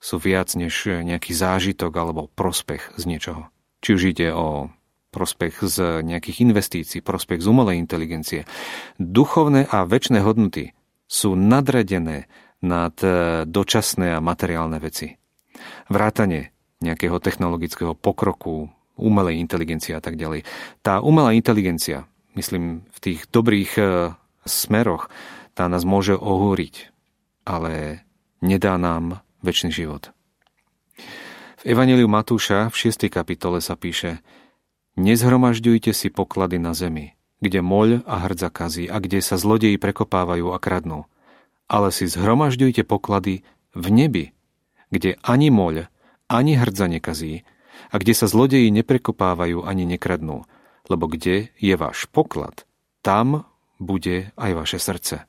sú 0.01 0.19
viac 0.19 0.51
než 0.57 0.89
nejaký 0.89 1.31
zážitok 1.31 1.93
alebo 1.95 2.27
prospech 2.33 2.97
z 2.97 3.03
niečoho. 3.07 3.47
Či 3.85 3.89
už 3.93 4.01
ide 4.11 4.33
o 4.33 4.73
prospech 5.15 5.63
z 5.63 6.03
nejakých 6.03 6.43
investícií, 6.43 6.99
prospech 6.99 7.39
z 7.39 7.47
umelej 7.47 7.79
inteligencie. 7.79 8.43
Duchovné 8.99 9.63
a 9.71 9.87
väčšie 9.87 10.19
hodnoty 10.19 10.74
sú 11.05 11.37
nadradené 11.37 12.29
nad 12.65 12.95
e, 13.01 13.43
dočasné 13.45 14.17
a 14.17 14.23
materiálne 14.23 14.81
veci. 14.81 15.13
Vrátanie 15.89 16.51
nejakého 16.81 17.21
technologického 17.21 17.93
pokroku, 17.95 18.67
umelej 18.95 19.39
inteligencie 19.39 19.95
a 19.95 20.01
tak 20.03 20.15
ďalej. 20.19 20.43
Tá 20.81 20.99
umelá 20.99 21.31
inteligencia, 21.35 22.07
myslím, 22.35 22.87
v 22.91 22.99
tých 22.99 23.19
dobrých 23.31 23.71
e, 23.79 23.83
smeroch, 24.45 25.07
tá 25.55 25.71
nás 25.71 25.87
môže 25.87 26.13
ohúriť, 26.15 26.91
ale 27.47 28.03
nedá 28.43 28.75
nám 28.75 29.23
väčší 29.39 29.71
život. 29.71 30.11
V 31.61 31.63
Evangeliu 31.63 32.05
Matúša 32.11 32.67
v 32.69 32.75
6. 32.75 33.07
kapitole 33.07 33.63
sa 33.63 33.79
píše 33.79 34.19
Nezhromažďujte 34.95 35.91
si 35.91 36.07
poklady 36.07 36.55
na 36.59 36.71
zemi, 36.71 37.14
kde 37.43 37.59
moľ 37.59 38.07
a 38.07 38.15
hrdza 38.27 38.49
kazí 38.51 38.87
a 38.87 39.01
kde 39.01 39.19
sa 39.19 39.35
zlodeji 39.35 39.75
prekopávajú 39.75 40.55
a 40.55 40.57
kradnú. 40.61 41.09
Ale 41.65 41.89
si 41.89 42.05
zhromažďujte 42.05 42.85
poklady 42.85 43.41
v 43.73 43.85
nebi, 43.89 44.25
kde 44.93 45.17
ani 45.25 45.49
moľ, 45.49 45.89
ani 46.29 46.53
hrdza 46.55 46.87
nekazí 46.87 47.43
a 47.91 47.95
kde 47.99 48.13
sa 48.15 48.29
zlodeji 48.29 48.71
neprekopávajú 48.71 49.65
ani 49.65 49.83
nekradnú, 49.89 50.45
lebo 50.87 51.05
kde 51.09 51.51
je 51.57 51.73
váš 51.75 52.07
poklad, 52.09 52.63
tam 53.01 53.49
bude 53.81 54.31
aj 54.39 54.51
vaše 54.55 54.79
srdce. 54.79 55.27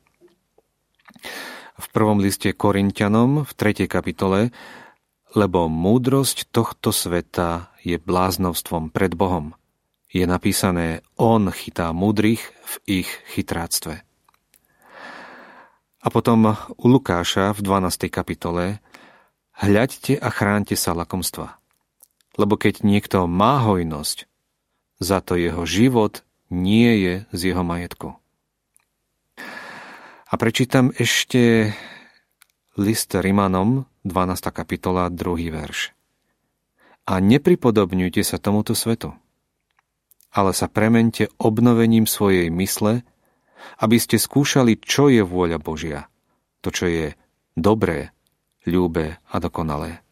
V 1.77 1.85
prvom 1.93 2.17
liste 2.23 2.49
Korintianom 2.53 3.45
v 3.45 3.51
3. 3.53 3.85
kapitole 3.85 4.49
lebo 5.35 5.67
múdrosť 5.67 6.49
tohto 6.55 6.95
sveta 6.95 7.69
je 7.83 7.99
bláznovstvom 7.99 8.89
pred 8.95 9.11
Bohom– 9.13 9.53
je 10.07 10.23
napísané 10.23 11.03
On 11.19 11.51
chytá 11.51 11.91
múdrych 11.91 12.39
v 12.63 13.03
ich 13.03 13.09
chytráctve. 13.35 14.03
A 15.99 16.07
potom 16.07 16.55
u 16.55 16.85
Lukáša 16.87 17.51
v 17.51 17.59
12. 17.59 18.07
kapitole 18.07 18.79
Hľaďte 19.57 20.21
a 20.21 20.29
chránte 20.29 20.77
sa 20.77 20.93
lakomstva. 20.93 21.57
Lebo 22.37 22.55
keď 22.61 22.85
niekto 22.85 23.25
má 23.25 23.57
hojnosť, 23.65 24.29
za 25.01 25.19
to 25.19 25.33
jeho 25.33 25.65
život 25.65 26.21
nie 26.53 26.93
je 27.01 27.13
z 27.33 27.41
jeho 27.51 27.65
majetku. 27.65 28.13
A 30.27 30.33
prečítam 30.37 30.93
ešte 30.93 31.73
list 32.77 33.17
Rimanom, 33.17 33.89
12. 34.05 34.53
kapitola, 34.53 35.09
2. 35.09 35.49
verš. 35.49 35.97
A 37.09 37.17
nepripodobňujte 37.17 38.21
sa 38.21 38.37
tomuto 38.37 38.77
svetu 38.77 39.17
ale 40.31 40.51
sa 40.51 40.67
premente 40.69 41.31
obnovením 41.39 42.05
svojej 42.05 42.51
mysle, 42.51 43.03
aby 43.81 43.97
ste 43.97 44.21
skúšali, 44.21 44.79
čo 44.79 45.09
je 45.11 45.21
vôľa 45.25 45.59
Božia, 45.59 46.07
to, 46.61 46.71
čo 46.71 46.85
je 46.87 47.05
dobré, 47.57 48.13
ľúbe 48.67 49.17
a 49.17 49.35
dokonalé. 49.39 50.03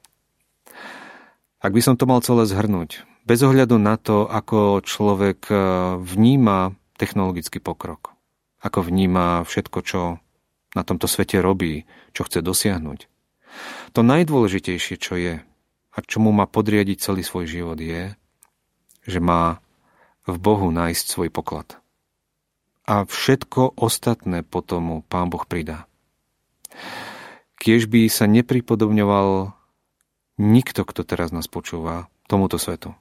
Ak 1.60 1.72
by 1.74 1.82
som 1.82 1.96
to 1.98 2.06
mal 2.06 2.22
celé 2.22 2.46
zhrnúť, 2.46 3.04
bez 3.26 3.42
ohľadu 3.42 3.82
na 3.82 3.98
to, 3.98 4.30
ako 4.30 4.86
človek 4.86 5.50
e, 5.50 5.56
vníma 5.98 6.78
technologický 6.94 7.58
pokrok, 7.58 8.14
ako 8.62 8.86
vníma 8.86 9.42
všetko, 9.50 9.80
čo 9.82 10.02
na 10.78 10.84
tomto 10.86 11.10
svete 11.10 11.42
robí, 11.42 11.90
čo 12.14 12.28
chce 12.28 12.46
dosiahnuť. 12.46 13.10
To 13.98 14.06
najdôležitejšie, 14.06 14.96
čo 15.00 15.18
je 15.18 15.34
a 15.96 15.98
čomu 16.04 16.36
má 16.36 16.46
podriadiť 16.46 16.98
celý 17.00 17.24
svoj 17.24 17.48
život 17.48 17.80
je, 17.80 18.14
že 19.08 19.20
má 19.24 19.64
v 20.26 20.36
Bohu 20.42 20.74
nájsť 20.74 21.06
svoj 21.06 21.30
poklad. 21.30 21.78
A 22.86 23.06
všetko 23.06 23.82
ostatné 23.82 24.46
potom 24.46 25.02
Pán 25.06 25.34
Boh 25.34 25.42
pridá. 25.46 25.90
Kiež 27.58 27.90
by 27.90 28.06
sa 28.12 28.30
nepripodobňoval 28.30 29.58
nikto, 30.38 30.82
kto 30.86 31.02
teraz 31.02 31.34
nás 31.34 31.50
počúva, 31.50 32.12
tomuto 32.30 32.62
svetu. 32.62 32.94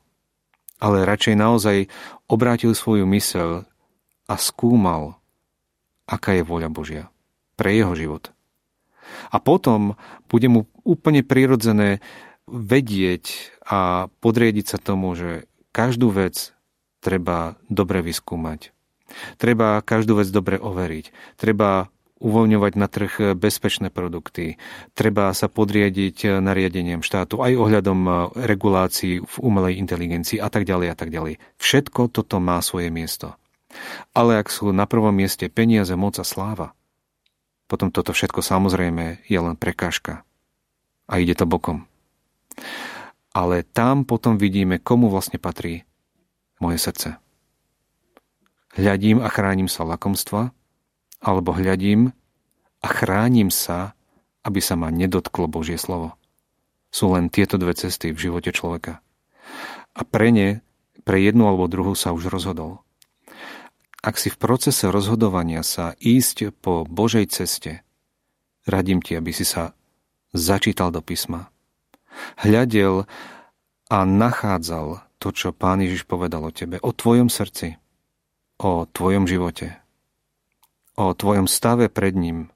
Ale 0.80 1.04
radšej 1.04 1.36
naozaj 1.36 1.78
obrátil 2.28 2.72
svoju 2.72 3.04
mysel 3.12 3.68
a 4.24 4.34
skúmal, 4.40 5.20
aká 6.08 6.36
je 6.36 6.44
vôľa 6.44 6.70
Božia 6.72 7.04
pre 7.60 7.76
jeho 7.76 7.92
život. 7.92 8.32
A 9.28 9.36
potom 9.36 10.00
bude 10.32 10.48
mu 10.48 10.64
úplne 10.82 11.20
prirodzené 11.20 12.00
vedieť 12.48 13.52
a 13.64 14.08
podriediť 14.20 14.66
sa 14.68 14.78
tomu, 14.80 15.12
že 15.12 15.44
každú 15.76 16.08
vec 16.08 16.53
treba 17.04 17.60
dobre 17.68 18.00
vyskúmať. 18.00 18.72
Treba 19.36 19.84
každú 19.84 20.16
vec 20.16 20.32
dobre 20.32 20.56
overiť. 20.56 21.36
Treba 21.36 21.92
uvoľňovať 22.24 22.72
na 22.80 22.88
trh 22.88 23.12
bezpečné 23.36 23.92
produkty. 23.92 24.56
Treba 24.96 25.28
sa 25.36 25.52
podriadiť 25.52 26.40
nariadeniam 26.40 27.04
štátu 27.04 27.44
aj 27.44 27.52
ohľadom 27.52 28.32
regulácií 28.32 29.20
v 29.20 29.34
umelej 29.44 29.76
inteligencii 29.84 30.40
a 30.40 30.48
tak 30.48 30.64
ďalej 30.64 30.88
a 30.88 30.96
tak 30.96 31.12
ďalej. 31.12 31.36
Všetko 31.60 32.08
toto 32.08 32.40
má 32.40 32.56
svoje 32.64 32.88
miesto. 32.88 33.36
Ale 34.16 34.40
ak 34.40 34.48
sú 34.48 34.72
na 34.72 34.88
prvom 34.88 35.12
mieste 35.12 35.52
peniaze, 35.52 35.92
moc 35.98 36.16
a 36.16 36.24
sláva, 36.24 36.72
potom 37.68 37.92
toto 37.92 38.16
všetko 38.16 38.40
samozrejme 38.40 39.26
je 39.28 39.38
len 39.38 39.58
prekážka. 39.58 40.24
A 41.04 41.20
ide 41.20 41.36
to 41.36 41.44
bokom. 41.44 41.84
Ale 43.34 43.66
tam 43.66 44.08
potom 44.08 44.38
vidíme, 44.40 44.80
komu 44.80 45.10
vlastne 45.10 45.42
patrí 45.42 45.84
moje 46.58 46.78
srdce. 46.78 47.08
Hľadím 48.74 49.22
a 49.22 49.30
chránim 49.30 49.70
sa 49.70 49.86
lakomstva, 49.86 50.50
alebo 51.22 51.54
hľadím 51.54 52.10
a 52.82 52.86
chránim 52.90 53.48
sa, 53.48 53.94
aby 54.44 54.60
sa 54.60 54.74
ma 54.76 54.90
nedotklo 54.90 55.46
Božie 55.46 55.78
slovo. 55.78 56.18
Sú 56.90 57.14
len 57.14 57.30
tieto 57.30 57.56
dve 57.56 57.72
cesty 57.74 58.10
v 58.12 58.18
živote 58.28 58.50
človeka. 58.50 59.00
A 59.94 60.02
pre 60.02 60.34
ne, 60.34 60.60
pre 61.06 61.22
jednu 61.22 61.46
alebo 61.46 61.70
druhú 61.70 61.94
sa 61.94 62.10
už 62.10 62.28
rozhodol. 62.28 62.82
Ak 64.04 64.20
si 64.20 64.28
v 64.28 64.36
procese 64.36 64.92
rozhodovania 64.92 65.64
sa 65.64 65.96
ísť 65.96 66.52
po 66.60 66.84
Božej 66.84 67.30
ceste, 67.32 67.80
radím 68.68 69.00
ti, 69.00 69.16
aby 69.16 69.32
si 69.32 69.48
sa 69.48 69.72
začítal 70.36 70.92
do 70.92 71.00
písma. 71.00 71.48
Hľadel 72.36 73.08
a 73.88 73.98
nachádzal 74.04 75.00
to, 75.24 75.32
čo 75.32 75.56
Pán 75.56 75.80
Ježiš 75.80 76.04
povedal 76.04 76.44
o 76.44 76.52
tebe, 76.52 76.76
o 76.84 76.92
tvojom 76.92 77.32
srdci, 77.32 77.80
o 78.60 78.84
tvojom 78.84 79.24
živote, 79.24 79.80
o 81.00 81.16
tvojom 81.16 81.48
stave 81.48 81.88
pred 81.88 82.12
ním. 82.12 82.52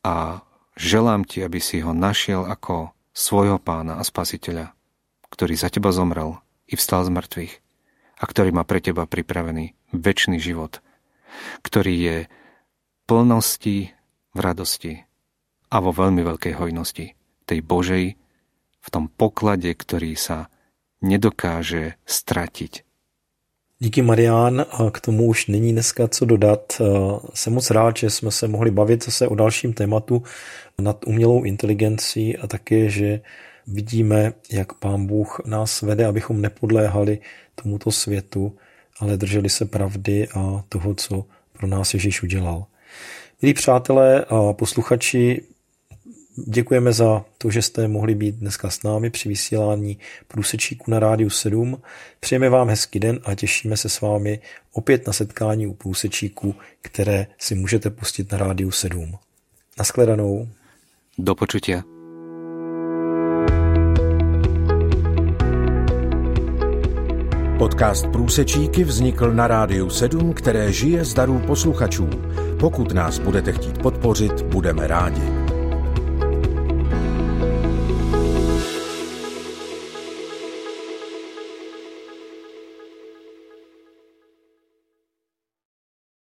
A 0.00 0.40
želám 0.80 1.28
ti, 1.28 1.44
aby 1.44 1.60
si 1.60 1.84
ho 1.84 1.92
našiel 1.92 2.48
ako 2.48 2.96
svojho 3.12 3.60
pána 3.60 4.00
a 4.00 4.02
spasiteľa, 4.02 4.72
ktorý 5.28 5.52
za 5.52 5.68
teba 5.68 5.92
zomrel 5.92 6.40
i 6.64 6.80
vstal 6.80 7.04
z 7.04 7.12
mŕtvych 7.20 7.54
a 8.16 8.24
ktorý 8.24 8.50
má 8.56 8.64
pre 8.64 8.80
teba 8.80 9.04
pripravený 9.04 9.76
väčší 9.92 10.40
život, 10.40 10.80
ktorý 11.60 11.94
je 12.00 12.16
plnosti 13.04 13.92
v 14.32 14.38
radosti 14.40 15.04
a 15.68 15.76
vo 15.84 15.92
veľmi 15.92 16.24
veľkej 16.24 16.56
hojnosti 16.56 17.12
tej 17.44 17.60
Božej 17.60 18.16
v 18.82 18.88
tom 18.88 19.12
poklade, 19.12 19.68
ktorý 19.68 20.16
sa 20.16 20.48
nedokáže 21.02 21.92
stratiť. 22.06 22.82
Díky 23.78 24.02
Marián, 24.02 24.66
a 24.70 24.90
k 24.90 25.00
tomu 25.00 25.26
už 25.26 25.46
není 25.46 25.72
dneska 25.72 26.08
co 26.08 26.24
dodat. 26.24 26.82
Jsem 27.34 27.52
moc 27.52 27.70
rád, 27.70 27.96
že 27.96 28.10
jsme 28.10 28.30
se 28.30 28.48
mohli 28.48 28.70
bavit 28.70 29.04
zase 29.04 29.28
o 29.28 29.34
dalším 29.34 29.72
tématu 29.72 30.22
nad 30.78 31.06
umělou 31.06 31.42
inteligencí 31.42 32.36
a 32.36 32.46
také, 32.46 32.88
že 32.88 33.20
vidíme, 33.66 34.32
jak 34.52 34.72
Pán 34.72 35.06
Bůh 35.06 35.40
nás 35.46 35.82
vede, 35.82 36.06
abychom 36.06 36.40
nepodléhali 36.40 37.18
tomuto 37.54 37.92
světu, 37.92 38.56
ale 39.00 39.16
drželi 39.16 39.48
se 39.48 39.64
pravdy 39.64 40.28
a 40.34 40.64
toho, 40.68 40.94
co 40.94 41.24
pro 41.52 41.66
nás 41.66 41.94
Ježíš 41.94 42.22
udělal. 42.22 42.66
Milí 43.42 43.54
přátelé 43.54 44.24
a 44.24 44.52
posluchači, 44.52 45.42
Děkujeme 46.36 46.92
za 46.92 47.24
to, 47.38 47.50
že 47.50 47.62
jste 47.62 47.88
mohli 47.88 48.14
být 48.14 48.34
dneska 48.34 48.70
s 48.70 48.82
námi 48.82 49.10
při 49.10 49.28
vysílání 49.28 49.98
průsečíku 50.28 50.90
na 50.90 50.98
rádiu 50.98 51.30
7. 51.30 51.78
Přejeme 52.20 52.48
vám 52.48 52.68
hezký 52.68 53.00
den 53.00 53.20
a 53.24 53.34
těšíme 53.34 53.76
se 53.76 53.88
s 53.88 54.00
vámi 54.00 54.40
opět 54.72 55.06
na 55.06 55.12
setkání 55.12 55.66
u 55.66 55.74
průsečíku, 55.74 56.54
které 56.82 57.26
si 57.38 57.54
můžete 57.54 57.90
pustit 57.90 58.32
na 58.32 58.38
rádiu 58.38 58.70
7. 58.70 59.14
Naschledanou. 59.78 60.48
Do 61.18 61.34
počutia. 61.34 61.82
Podcast 67.58 68.06
Průsečíky 68.06 68.84
vznikl 68.84 69.32
na 69.32 69.46
rádiu 69.46 69.90
7, 69.90 70.32
které 70.32 70.72
žije 70.72 71.04
z 71.04 71.14
darů 71.14 71.38
posluchačů. 71.38 72.10
Pokud 72.60 72.92
nás 72.92 73.18
budete 73.18 73.52
chtít 73.52 73.78
podpořit, 73.78 74.42
budeme 74.42 74.86
rádi. 74.86 75.41